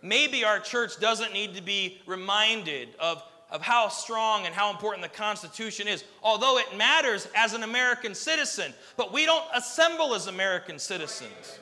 Maybe 0.00 0.44
our 0.44 0.60
church 0.60 1.00
doesn't 1.00 1.32
need 1.32 1.54
to 1.54 1.62
be 1.62 2.00
reminded 2.06 2.90
of, 3.00 3.22
of 3.52 3.60
how 3.60 3.86
strong 3.88 4.46
and 4.46 4.54
how 4.54 4.70
important 4.70 5.02
the 5.02 5.16
Constitution 5.16 5.86
is, 5.86 6.02
although 6.22 6.58
it 6.58 6.76
matters 6.76 7.28
as 7.36 7.52
an 7.52 7.62
American 7.62 8.14
citizen. 8.14 8.72
But 8.96 9.12
we 9.12 9.26
don't 9.26 9.44
assemble 9.54 10.14
as 10.14 10.26
American 10.26 10.78
citizens. 10.78 11.60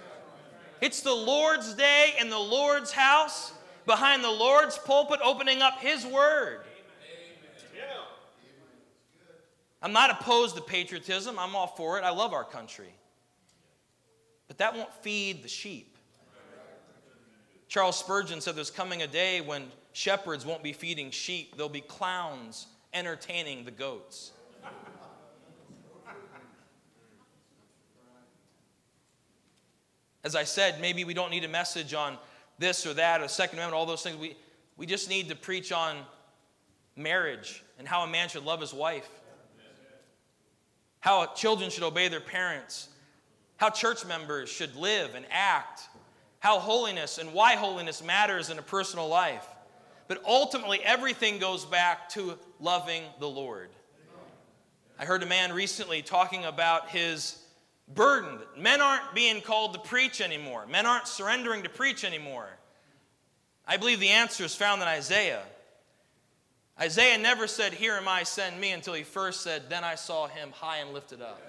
It's 0.80 1.02
the 1.02 1.12
Lord's 1.12 1.74
day 1.74 2.14
in 2.18 2.30
the 2.30 2.38
Lord's 2.38 2.92
house, 2.92 3.52
behind 3.86 4.22
the 4.22 4.30
Lord's 4.30 4.78
pulpit, 4.78 5.18
opening 5.22 5.62
up 5.62 5.80
His 5.80 6.06
Word. 6.06 6.60
I'm 9.82 9.92
not 9.92 10.10
opposed 10.10 10.56
to 10.56 10.62
patriotism, 10.62 11.38
I'm 11.38 11.56
all 11.56 11.66
for 11.66 11.98
it. 11.98 12.04
I 12.04 12.10
love 12.10 12.32
our 12.32 12.44
country. 12.44 12.94
But 14.46 14.58
that 14.58 14.76
won't 14.76 14.92
feed 15.02 15.42
the 15.42 15.48
sheep. 15.48 15.96
Charles 17.66 17.96
Spurgeon 17.96 18.40
said 18.40 18.56
there's 18.56 18.70
coming 18.70 19.02
a 19.02 19.06
day 19.06 19.40
when 19.40 19.70
shepherds 19.92 20.46
won't 20.46 20.62
be 20.62 20.72
feeding 20.72 21.10
sheep, 21.10 21.56
there'll 21.56 21.68
be 21.68 21.80
clowns 21.80 22.66
entertaining 22.92 23.64
the 23.64 23.70
goats. 23.70 24.32
As 30.22 30.36
I 30.36 30.44
said, 30.44 30.80
maybe 30.80 31.04
we 31.04 31.14
don't 31.14 31.30
need 31.30 31.44
a 31.44 31.48
message 31.48 31.94
on 31.94 32.18
this 32.58 32.86
or 32.86 32.92
that 32.94 33.22
or 33.22 33.28
Second 33.28 33.58
Amendment, 33.58 33.78
all 33.78 33.86
those 33.86 34.02
things. 34.02 34.18
We, 34.18 34.36
we 34.76 34.84
just 34.84 35.08
need 35.08 35.30
to 35.30 35.36
preach 35.36 35.72
on 35.72 35.96
marriage 36.94 37.62
and 37.78 37.88
how 37.88 38.02
a 38.02 38.06
man 38.06 38.28
should 38.28 38.44
love 38.44 38.60
his 38.60 38.74
wife 38.74 39.08
how 41.00 41.26
children 41.26 41.70
should 41.70 41.82
obey 41.82 42.08
their 42.08 42.20
parents, 42.20 42.88
how 43.56 43.70
church 43.70 44.04
members 44.06 44.48
should 44.48 44.76
live 44.76 45.14
and 45.14 45.24
act, 45.30 45.88
how 46.38 46.58
holiness 46.58 47.18
and 47.18 47.32
why 47.32 47.56
holiness 47.56 48.04
matters 48.04 48.50
in 48.50 48.58
a 48.58 48.62
personal 48.62 49.08
life. 49.08 49.46
But 50.10 50.24
ultimately, 50.26 50.82
everything 50.82 51.38
goes 51.38 51.64
back 51.64 52.08
to 52.14 52.36
loving 52.58 53.04
the 53.20 53.28
Lord. 53.28 53.68
I 54.98 55.04
heard 55.04 55.22
a 55.22 55.26
man 55.26 55.52
recently 55.52 56.02
talking 56.02 56.44
about 56.44 56.88
his 56.88 57.40
burden 57.94 58.38
that 58.38 58.60
men 58.60 58.80
aren't 58.80 59.14
being 59.14 59.40
called 59.40 59.74
to 59.74 59.78
preach 59.78 60.20
anymore, 60.20 60.66
men 60.66 60.84
aren't 60.84 61.06
surrendering 61.06 61.62
to 61.62 61.68
preach 61.68 62.02
anymore. 62.02 62.48
I 63.64 63.76
believe 63.76 64.00
the 64.00 64.08
answer 64.08 64.42
is 64.42 64.52
found 64.52 64.82
in 64.82 64.88
Isaiah. 64.88 65.44
Isaiah 66.80 67.16
never 67.16 67.46
said, 67.46 67.72
Here 67.72 67.94
am 67.94 68.08
I, 68.08 68.24
send 68.24 68.60
me, 68.60 68.72
until 68.72 68.94
he 68.94 69.04
first 69.04 69.42
said, 69.42 69.70
Then 69.70 69.84
I 69.84 69.94
saw 69.94 70.26
him 70.26 70.50
high 70.50 70.78
and 70.78 70.92
lifted 70.92 71.22
up. 71.22 71.40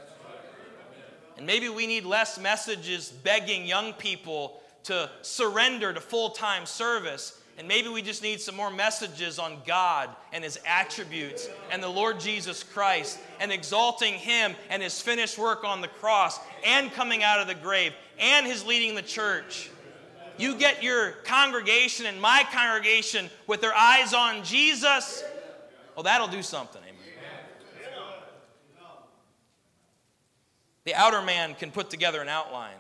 And 1.35 1.47
maybe 1.47 1.67
we 1.67 1.87
need 1.87 2.05
less 2.05 2.39
messages 2.39 3.09
begging 3.09 3.65
young 3.65 3.93
people 3.93 4.61
to 4.83 5.09
surrender 5.23 5.93
to 5.93 5.99
full 5.99 6.29
time 6.29 6.67
service. 6.67 7.40
And 7.57 7.67
maybe 7.67 7.89
we 7.89 8.01
just 8.01 8.23
need 8.23 8.41
some 8.41 8.55
more 8.55 8.71
messages 8.71 9.37
on 9.37 9.57
God 9.67 10.09
and 10.33 10.43
His 10.43 10.59
attributes 10.65 11.47
and 11.69 11.83
the 11.83 11.89
Lord 11.89 12.19
Jesus 12.19 12.63
Christ 12.63 13.19
and 13.39 13.51
exalting 13.51 14.15
Him 14.15 14.55
and 14.69 14.81
His 14.81 14.99
finished 14.99 15.37
work 15.37 15.63
on 15.63 15.81
the 15.81 15.87
cross 15.87 16.39
and 16.65 16.91
coming 16.93 17.23
out 17.23 17.39
of 17.39 17.47
the 17.47 17.55
grave 17.55 17.93
and 18.19 18.47
His 18.47 18.65
leading 18.65 18.95
the 18.95 19.01
church. 19.01 19.69
You 20.37 20.55
get 20.55 20.81
your 20.81 21.11
congregation 21.23 22.07
and 22.07 22.19
my 22.19 22.45
congregation 22.51 23.29
with 23.47 23.61
their 23.61 23.75
eyes 23.75 24.13
on 24.13 24.43
Jesus, 24.43 25.23
Well, 25.95 26.03
that'll 26.03 26.27
do 26.27 26.41
something. 26.41 26.81
Amen. 26.81 26.91
The 30.83 30.95
outer 30.95 31.21
man 31.21 31.53
can 31.53 31.69
put 31.69 31.91
together 31.91 32.21
an 32.21 32.29
outline, 32.29 32.79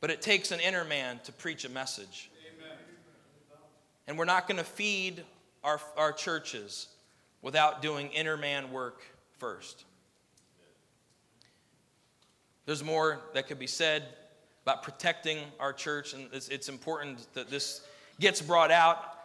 but 0.00 0.10
it 0.10 0.22
takes 0.22 0.52
an 0.52 0.60
inner 0.60 0.84
man 0.84 1.18
to 1.24 1.32
preach 1.32 1.64
a 1.64 1.68
message. 1.68 2.30
And 4.06 4.18
we're 4.18 4.24
not 4.24 4.46
going 4.46 4.58
to 4.58 4.64
feed 4.64 5.22
our, 5.62 5.80
our 5.96 6.12
churches 6.12 6.88
without 7.42 7.82
doing 7.82 8.10
inner 8.10 8.36
man 8.36 8.72
work 8.72 9.02
first. 9.38 9.84
There's 12.66 12.82
more 12.82 13.20
that 13.34 13.46
could 13.46 13.58
be 13.58 13.66
said 13.66 14.04
about 14.62 14.82
protecting 14.82 15.38
our 15.60 15.72
church, 15.72 16.14
and 16.14 16.28
it's, 16.32 16.48
it's 16.48 16.68
important 16.68 17.26
that 17.34 17.50
this 17.50 17.82
gets 18.18 18.40
brought 18.40 18.70
out. 18.70 19.18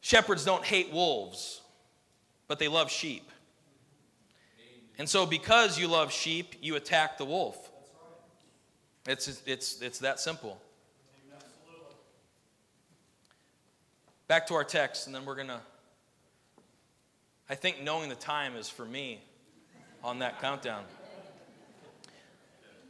Shepherds 0.00 0.44
don't 0.44 0.64
hate 0.64 0.90
wolves, 0.92 1.60
but 2.48 2.58
they 2.58 2.68
love 2.68 2.90
sheep. 2.90 3.30
And 4.98 5.06
so, 5.06 5.26
because 5.26 5.78
you 5.78 5.88
love 5.88 6.10
sheep, 6.10 6.54
you 6.62 6.76
attack 6.76 7.18
the 7.18 7.26
wolf. 7.26 7.70
It's, 9.06 9.42
it's, 9.46 9.82
it's 9.82 9.98
that 9.98 10.18
simple. 10.18 10.58
Back 14.28 14.48
to 14.48 14.54
our 14.54 14.64
text, 14.64 15.06
and 15.06 15.14
then 15.14 15.24
we're 15.24 15.36
going 15.36 15.48
to. 15.48 15.60
I 17.48 17.54
think 17.54 17.82
knowing 17.82 18.08
the 18.08 18.16
time 18.16 18.56
is 18.56 18.68
for 18.68 18.84
me 18.84 19.20
on 20.02 20.18
that 20.18 20.40
countdown. 20.40 20.82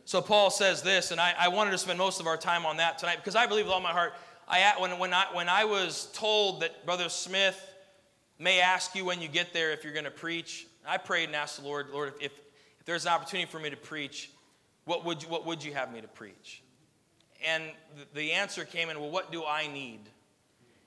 So 0.06 0.22
Paul 0.22 0.50
says 0.50 0.82
this, 0.82 1.10
and 1.10 1.20
I, 1.20 1.34
I, 1.38 1.48
wanted 1.48 1.72
to 1.72 1.78
spend 1.78 1.98
most 1.98 2.20
of 2.20 2.26
our 2.26 2.36
time 2.36 2.64
on 2.64 2.76
that 2.76 2.96
tonight 2.98 3.16
because 3.16 3.34
I 3.34 3.46
believe 3.46 3.64
with 3.64 3.74
all 3.74 3.80
my 3.80 3.90
heart. 3.90 4.14
I, 4.48 4.74
when, 4.78 4.98
when, 4.98 5.12
I, 5.12 5.26
when 5.32 5.48
I 5.48 5.64
was 5.64 6.08
told 6.14 6.60
that 6.60 6.86
Brother 6.86 7.08
Smith 7.08 7.60
may 8.38 8.60
ask 8.60 8.94
you 8.94 9.04
when 9.04 9.20
you 9.20 9.26
get 9.26 9.52
there 9.52 9.72
if 9.72 9.82
you're 9.82 9.92
going 9.92 10.04
to 10.04 10.10
preach, 10.12 10.68
I 10.86 10.96
prayed 10.98 11.24
and 11.24 11.34
asked 11.34 11.60
the 11.60 11.66
Lord, 11.66 11.88
Lord, 11.92 12.14
if, 12.20 12.32
if 12.78 12.86
there's 12.86 13.04
an 13.04 13.12
opportunity 13.12 13.50
for 13.50 13.58
me 13.58 13.68
to 13.68 13.76
preach, 13.76 14.30
what 14.84 15.04
would, 15.04 15.24
you, 15.24 15.28
what 15.28 15.44
would 15.44 15.64
you 15.64 15.74
have 15.74 15.92
me 15.92 16.00
to 16.00 16.08
preach? 16.08 16.62
And 17.44 17.64
the 18.14 18.32
answer 18.32 18.64
came 18.64 18.88
in, 18.88 19.00
well, 19.00 19.10
what 19.10 19.32
do 19.32 19.44
I 19.44 19.66
need? 19.66 20.00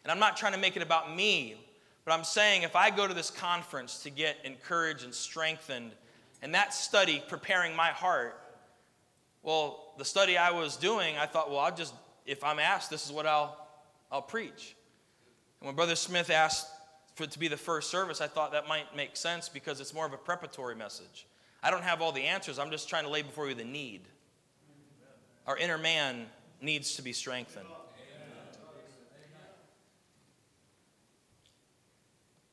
And 0.04 0.12
I'm 0.12 0.20
not 0.20 0.38
trying 0.38 0.54
to 0.54 0.60
make 0.60 0.76
it 0.76 0.82
about 0.82 1.16
me, 1.16 1.56
but 2.06 2.14
I'm 2.14 2.24
saying 2.24 2.64
if 2.64 2.76
I 2.76 2.90
go 2.90 3.08
to 3.08 3.14
this 3.14 3.30
conference 3.30 4.04
to 4.04 4.10
get 4.10 4.38
encouraged 4.44 5.04
and 5.04 5.14
strengthened, 5.14 5.92
and 6.42 6.56
that 6.56 6.74
study 6.74 7.22
preparing 7.28 7.76
my 7.76 7.90
heart, 7.90 8.40
well, 9.44 9.94
the 9.98 10.06
study 10.06 10.38
I 10.38 10.52
was 10.52 10.78
doing, 10.78 11.18
I 11.18 11.26
thought, 11.26 11.50
well, 11.50 11.60
I'll 11.60 11.76
just, 11.76 11.94
if 12.26 12.44
I'm 12.44 12.60
asked, 12.60 12.90
this 12.90 13.06
is 13.06 13.12
what 13.12 13.26
I'll, 13.26 13.58
I'll 14.12 14.22
preach. 14.22 14.76
And 15.60 15.68
when 15.68 15.76
Brother 15.76 15.96
Smith 15.96 16.30
asked 16.30 16.68
for 17.16 17.24
it 17.24 17.32
to 17.32 17.40
be 17.40 17.48
the 17.48 17.58
first 17.58 17.90
service, 17.90 18.22
I 18.22 18.28
thought 18.28 18.54
that 18.54 18.68
might 18.68 18.96
make 18.96 19.18
sense 19.18 19.50
because 19.50 19.82
it's 19.82 19.94
more 19.94 20.06
of 20.06 20.14
a 20.14 20.18
preparatory 20.18 20.76
message. 20.76 21.28
I 21.62 21.72
don't 21.72 21.84
have 21.84 22.02
all 22.02 22.12
the 22.12 22.24
answers, 22.24 22.58
I'm 22.58 22.72
just 22.72 22.88
trying 22.88 23.04
to 23.04 23.10
lay 23.10 23.22
before 23.22 23.50
you 23.50 23.56
the 23.56 23.66
need. 23.66 24.02
Our 25.46 25.58
inner 25.58 25.78
man 25.78 26.28
needs 26.62 26.96
to 26.96 27.02
be 27.02 27.12
strengthened. 27.12 27.66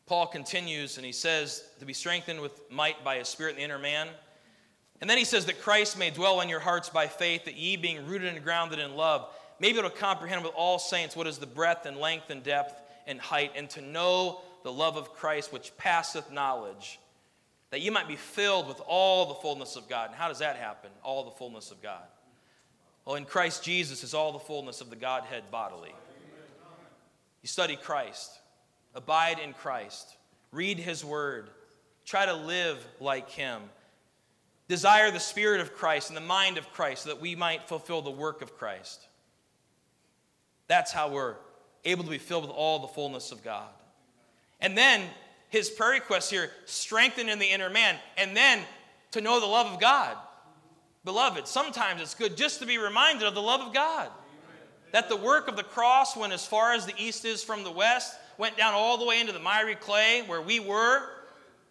Paul 0.07 0.27
continues 0.29 0.97
and 0.97 1.05
he 1.07 1.13
says, 1.13 1.65
to 1.81 1.85
be 1.85 1.93
strengthened 1.93 2.41
with 2.41 2.61
might 2.71 3.03
by 3.05 3.19
his 3.19 3.29
spirit 3.29 3.53
in 3.53 3.57
the 3.57 3.65
inner 3.65 3.79
man. 3.79 4.09
And 5.01 5.11
then 5.11 5.19
he 5.19 5.25
says 5.25 5.47
that 5.47 5.61
Christ 5.61 5.99
may 5.99 6.11
dwell 6.11 6.41
in 6.41 6.49
your 6.49 6.61
hearts 6.61 6.89
by 6.89 7.07
faith, 7.07 7.45
that 7.45 7.57
ye, 7.57 7.77
being 7.77 8.07
rooted 8.07 8.33
and 8.33 8.43
grounded 8.43 8.79
in 8.79 8.95
love, 8.95 9.29
may 9.61 9.73
be 9.73 9.79
able 9.79 9.91
to 9.91 9.97
comprehend 9.97 10.43
with 10.43 10.53
all 10.55 10.79
saints 10.79 11.17
what 11.17 11.27
is 11.27 11.39
the 11.39 11.47
breadth 11.47 11.87
and 11.87 11.97
length 11.97 12.31
and 12.31 12.43
depth 12.43 12.81
and 13.07 13.21
height, 13.21 13.53
and 13.57 13.69
to 13.71 13.81
know 13.81 14.41
the 14.65 14.73
love 14.73 14.97
of 14.97 15.13
Christ 15.13 15.53
which 15.53 15.77
passeth 15.77 16.33
knowledge, 16.33 16.99
that 17.71 17.81
you 17.81 17.93
might 17.93 18.09
be 18.09 18.17
filled 18.17 18.67
with 18.67 18.81
all 18.87 19.27
the 19.27 19.35
fullness 19.35 19.77
of 19.77 19.89
God. 19.89 20.09
And 20.09 20.17
how 20.17 20.29
does 20.29 20.39
that 20.39 20.57
happen? 20.57 20.91
All 21.03 21.25
the 21.25 21.31
fullness 21.33 21.71
of 21.71 21.83
God. 21.83 22.03
Well, 23.05 23.17
in 23.17 23.25
Christ 23.25 23.63
Jesus 23.63 24.03
is 24.03 24.15
all 24.15 24.33
the 24.33 24.39
fullness 24.39 24.81
of 24.81 24.91
the 24.91 24.97
Godhead 24.97 25.45
bodily. 25.51 25.95
You 27.43 27.49
study 27.49 27.77
Christ, 27.77 28.33
abide 28.97 29.39
in 29.39 29.53
Christ, 29.53 30.17
read 30.51 30.79
His 30.79 31.05
Word, 31.05 31.51
try 32.05 32.27
to 32.27 32.35
live 32.35 32.85
like 33.01 33.31
Him 33.31 33.63
desire 34.69 35.11
the 35.11 35.21
Spirit 35.21 35.61
of 35.61 35.75
Christ 35.75 36.11
and 36.11 36.17
the 36.17 36.23
mind 36.23 36.59
of 36.59 36.73
Christ 36.73 37.05
so 37.05 37.11
that 37.11 37.21
we 37.21 37.35
might 37.35 37.69
fulfill 37.69 38.03
the 38.03 38.11
work 38.11 38.43
of 38.43 38.57
Christ. 38.57 39.07
That's 40.69 40.93
how 40.93 41.09
we're 41.09 41.37
able 41.85 42.05
to 42.05 42.11
be 42.11 42.19
filled 42.19 42.43
with 42.43 42.53
all 42.53 42.81
the 42.81 42.89
fullness 42.89 43.31
of 43.31 43.45
God. 43.45 43.69
And 44.61 44.77
then 44.77 45.03
his 45.51 45.71
prayer 45.71 45.93
request 45.93 46.31
here 46.31 46.51
strengthen 46.65 47.29
in 47.29 47.39
the 47.39 47.47
inner 47.47 47.71
man, 47.71 47.97
and 48.17 48.37
then 48.37 48.61
to 49.13 49.21
know 49.21 49.39
the 49.39 49.47
love 49.47 49.73
of 49.73 49.81
God. 49.81 50.17
Beloved, 51.05 51.47
sometimes 51.47 52.01
it's 52.01 52.15
good 52.15 52.37
just 52.37 52.59
to 52.59 52.67
be 52.67 52.79
reminded 52.79 53.29
of 53.29 53.35
the 53.35 53.43
love 53.43 53.61
of 53.61 53.73
God. 53.73 54.11
That 54.91 55.09
the 55.09 55.17
work 55.17 55.47
of 55.47 55.57
the 55.57 55.63
cross 55.63 56.17
went 56.17 56.33
as 56.33 56.45
far 56.45 56.73
as 56.73 56.87
the 56.87 56.95
east 56.99 57.25
is 57.25 57.45
from 57.45 57.63
the 57.63 57.71
west, 57.71 58.17
went 58.39 58.57
down 58.57 58.75
all 58.75 58.99
the 58.99 59.05
way 59.05 59.21
into 59.21 59.33
the 59.33 59.41
miry 59.41 59.75
clay 59.75 60.23
where 60.27 60.43
we 60.43 60.61
were, 60.61 61.03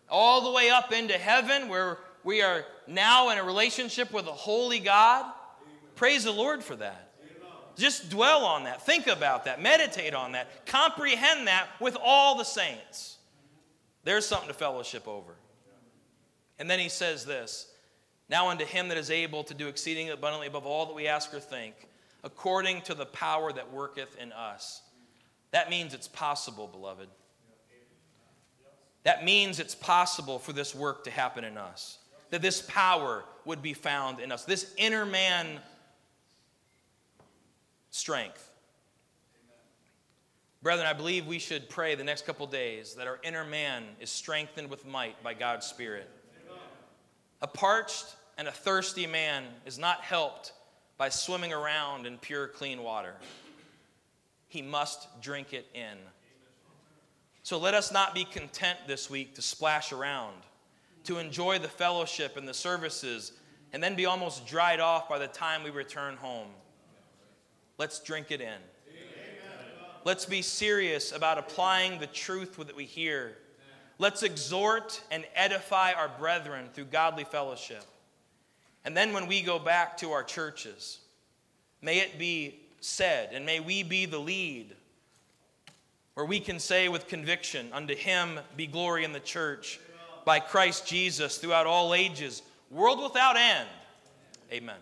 all 0.10 0.44
the 0.44 0.52
way 0.52 0.70
up 0.70 0.92
into 0.92 1.14
heaven 1.14 1.68
where 1.68 1.98
we 2.24 2.42
are 2.42 2.66
now 2.88 3.30
in 3.30 3.38
a 3.38 3.44
relationship 3.44 4.12
with 4.12 4.28
a 4.28 4.32
holy 4.32 4.80
God. 4.80 5.32
Praise 5.96 6.24
the 6.24 6.32
Lord 6.32 6.64
for 6.64 6.76
that. 6.76 7.14
Just 7.76 8.10
dwell 8.10 8.46
on 8.46 8.64
that. 8.64 8.86
Think 8.86 9.08
about 9.08 9.46
that. 9.46 9.62
Meditate 9.62 10.14
on 10.14 10.32
that. 10.32 10.66
Comprehend 10.66 11.48
that 11.48 11.68
with 11.80 11.98
all 12.02 12.38
the 12.38 12.44
saints. 12.44 13.18
There's 14.04 14.26
something 14.26 14.48
to 14.48 14.54
fellowship 14.54 15.08
over. 15.08 15.36
And 16.58 16.70
then 16.70 16.80
he 16.80 16.90
says 16.90 17.26
this 17.26 17.68
Now 18.30 18.50
unto 18.50 18.66
him 18.66 18.88
that 18.90 18.98
is 18.98 19.12
able 19.12 19.44
to 19.46 19.54
do 19.54 19.68
exceeding 19.68 20.10
abundantly 20.10 20.48
above 20.48 20.66
all 20.66 20.86
that 20.86 20.96
we 20.96 21.08
ask 21.08 21.34
or 21.34 21.40
think, 21.40 21.76
according 22.24 22.82
to 22.84 22.94
the 22.94 23.06
power 23.06 23.52
that 23.52 23.74
worketh 23.74 24.18
in 24.20 24.32
us. 24.32 24.82
That 25.56 25.70
means 25.70 25.94
it's 25.94 26.10
possible, 26.10 26.68
beloved. 26.68 27.08
That 29.04 29.24
means 29.24 29.62
it's 29.62 29.74
possible 29.74 30.38
for 30.38 30.52
this 30.52 30.76
work 30.76 31.06
to 31.06 31.10
happen 31.10 31.46
in 31.46 31.58
us 31.58 32.00
that 32.32 32.42
this 32.42 32.62
power 32.62 33.24
would 33.46 33.62
be 33.62 33.72
found 33.72 34.20
in 34.20 34.34
us, 34.34 34.44
this 34.44 34.74
inner 34.78 35.06
man 35.06 35.60
strength. 37.90 38.52
Brethren, 40.62 40.88
I 40.88 40.92
believe 40.92 41.26
we 41.26 41.40
should 41.40 41.70
pray 41.70 41.96
the 41.96 42.04
next 42.04 42.26
couple 42.26 42.46
days 42.48 42.96
that 42.96 43.08
our 43.08 43.22
inner 43.24 43.46
man 43.46 43.86
is 44.02 44.10
strengthened 44.10 44.70
with 44.70 44.86
might 44.86 45.24
by 45.24 45.34
God's 45.34 45.66
Spirit. 45.66 46.10
A 47.42 47.48
parched 47.48 48.14
and 48.38 48.50
a 48.50 48.52
thirsty 48.52 49.08
man 49.08 49.46
is 49.66 49.80
not 49.80 50.02
helped 50.02 50.52
by 50.98 51.08
swimming 51.08 51.54
around 51.54 52.06
in 52.06 52.18
pure, 52.18 52.50
clean 52.50 52.84
water. 52.84 53.14
He 54.48 54.62
must 54.62 55.22
drink 55.22 55.54
it 55.54 55.68
in. 55.74 55.98
So 57.44 57.58
let 57.58 57.74
us 57.74 57.92
not 57.92 58.16
be 58.16 58.26
content 58.26 58.80
this 58.88 59.10
week 59.10 59.36
to 59.36 59.42
splash 59.42 59.92
around 59.92 60.36
to 61.06 61.20
enjoy 61.20 61.60
the 61.60 61.68
fellowship 61.68 62.36
and 62.36 62.48
the 62.48 62.54
services, 62.54 63.32
and 63.74 63.82
then 63.82 63.96
be 63.96 64.06
almost 64.06 64.46
dried 64.46 64.80
off 64.80 65.08
by 65.08 65.20
the 65.20 65.28
time 65.28 65.64
we 65.64 65.70
return 65.70 66.18
home. 66.18 66.48
Let's 67.78 68.00
drink 68.00 68.32
it 68.32 68.42
in. 68.42 68.60
Let's 70.04 70.26
be 70.26 70.42
serious 70.42 71.12
about 71.12 71.38
applying 71.38 72.00
the 72.00 72.08
truth 72.08 72.58
that 72.58 72.76
we 72.76 72.86
hear. 72.86 73.38
Let's 73.98 74.24
exhort 74.24 75.02
and 75.10 75.26
edify 75.36 75.94
our 75.94 76.10
brethren 76.10 76.70
through 76.74 76.86
godly 76.86 77.24
fellowship. 77.24 77.84
And 78.84 78.96
then 78.96 79.14
when 79.14 79.26
we 79.26 79.42
go 79.42 79.58
back 79.58 79.98
to 79.98 80.12
our 80.12 80.24
churches, 80.24 81.00
may 81.82 82.00
it 82.00 82.20
be 82.20 82.60
said, 82.86 83.32
and 83.34 83.46
may 83.46 83.60
we 83.60 83.84
be 83.84 84.06
the 84.06 84.20
lead, 84.20 84.76
where 86.14 86.26
we 86.26 86.40
can 86.40 86.60
say 86.60 86.88
with 86.88 87.08
conviction, 87.08 87.70
Unto 87.74 87.96
him 87.96 88.40
be 88.56 88.68
glory 88.68 89.04
in 89.04 89.12
the 89.12 89.20
church 89.20 89.80
by 90.24 90.40
Christ 90.40 90.88
Jesus 90.88 91.38
throughout 91.38 91.68
all 91.68 91.94
ages, 91.94 92.42
world 92.72 93.02
without 93.02 93.36
end. 93.36 93.68
Amen. 94.52 94.78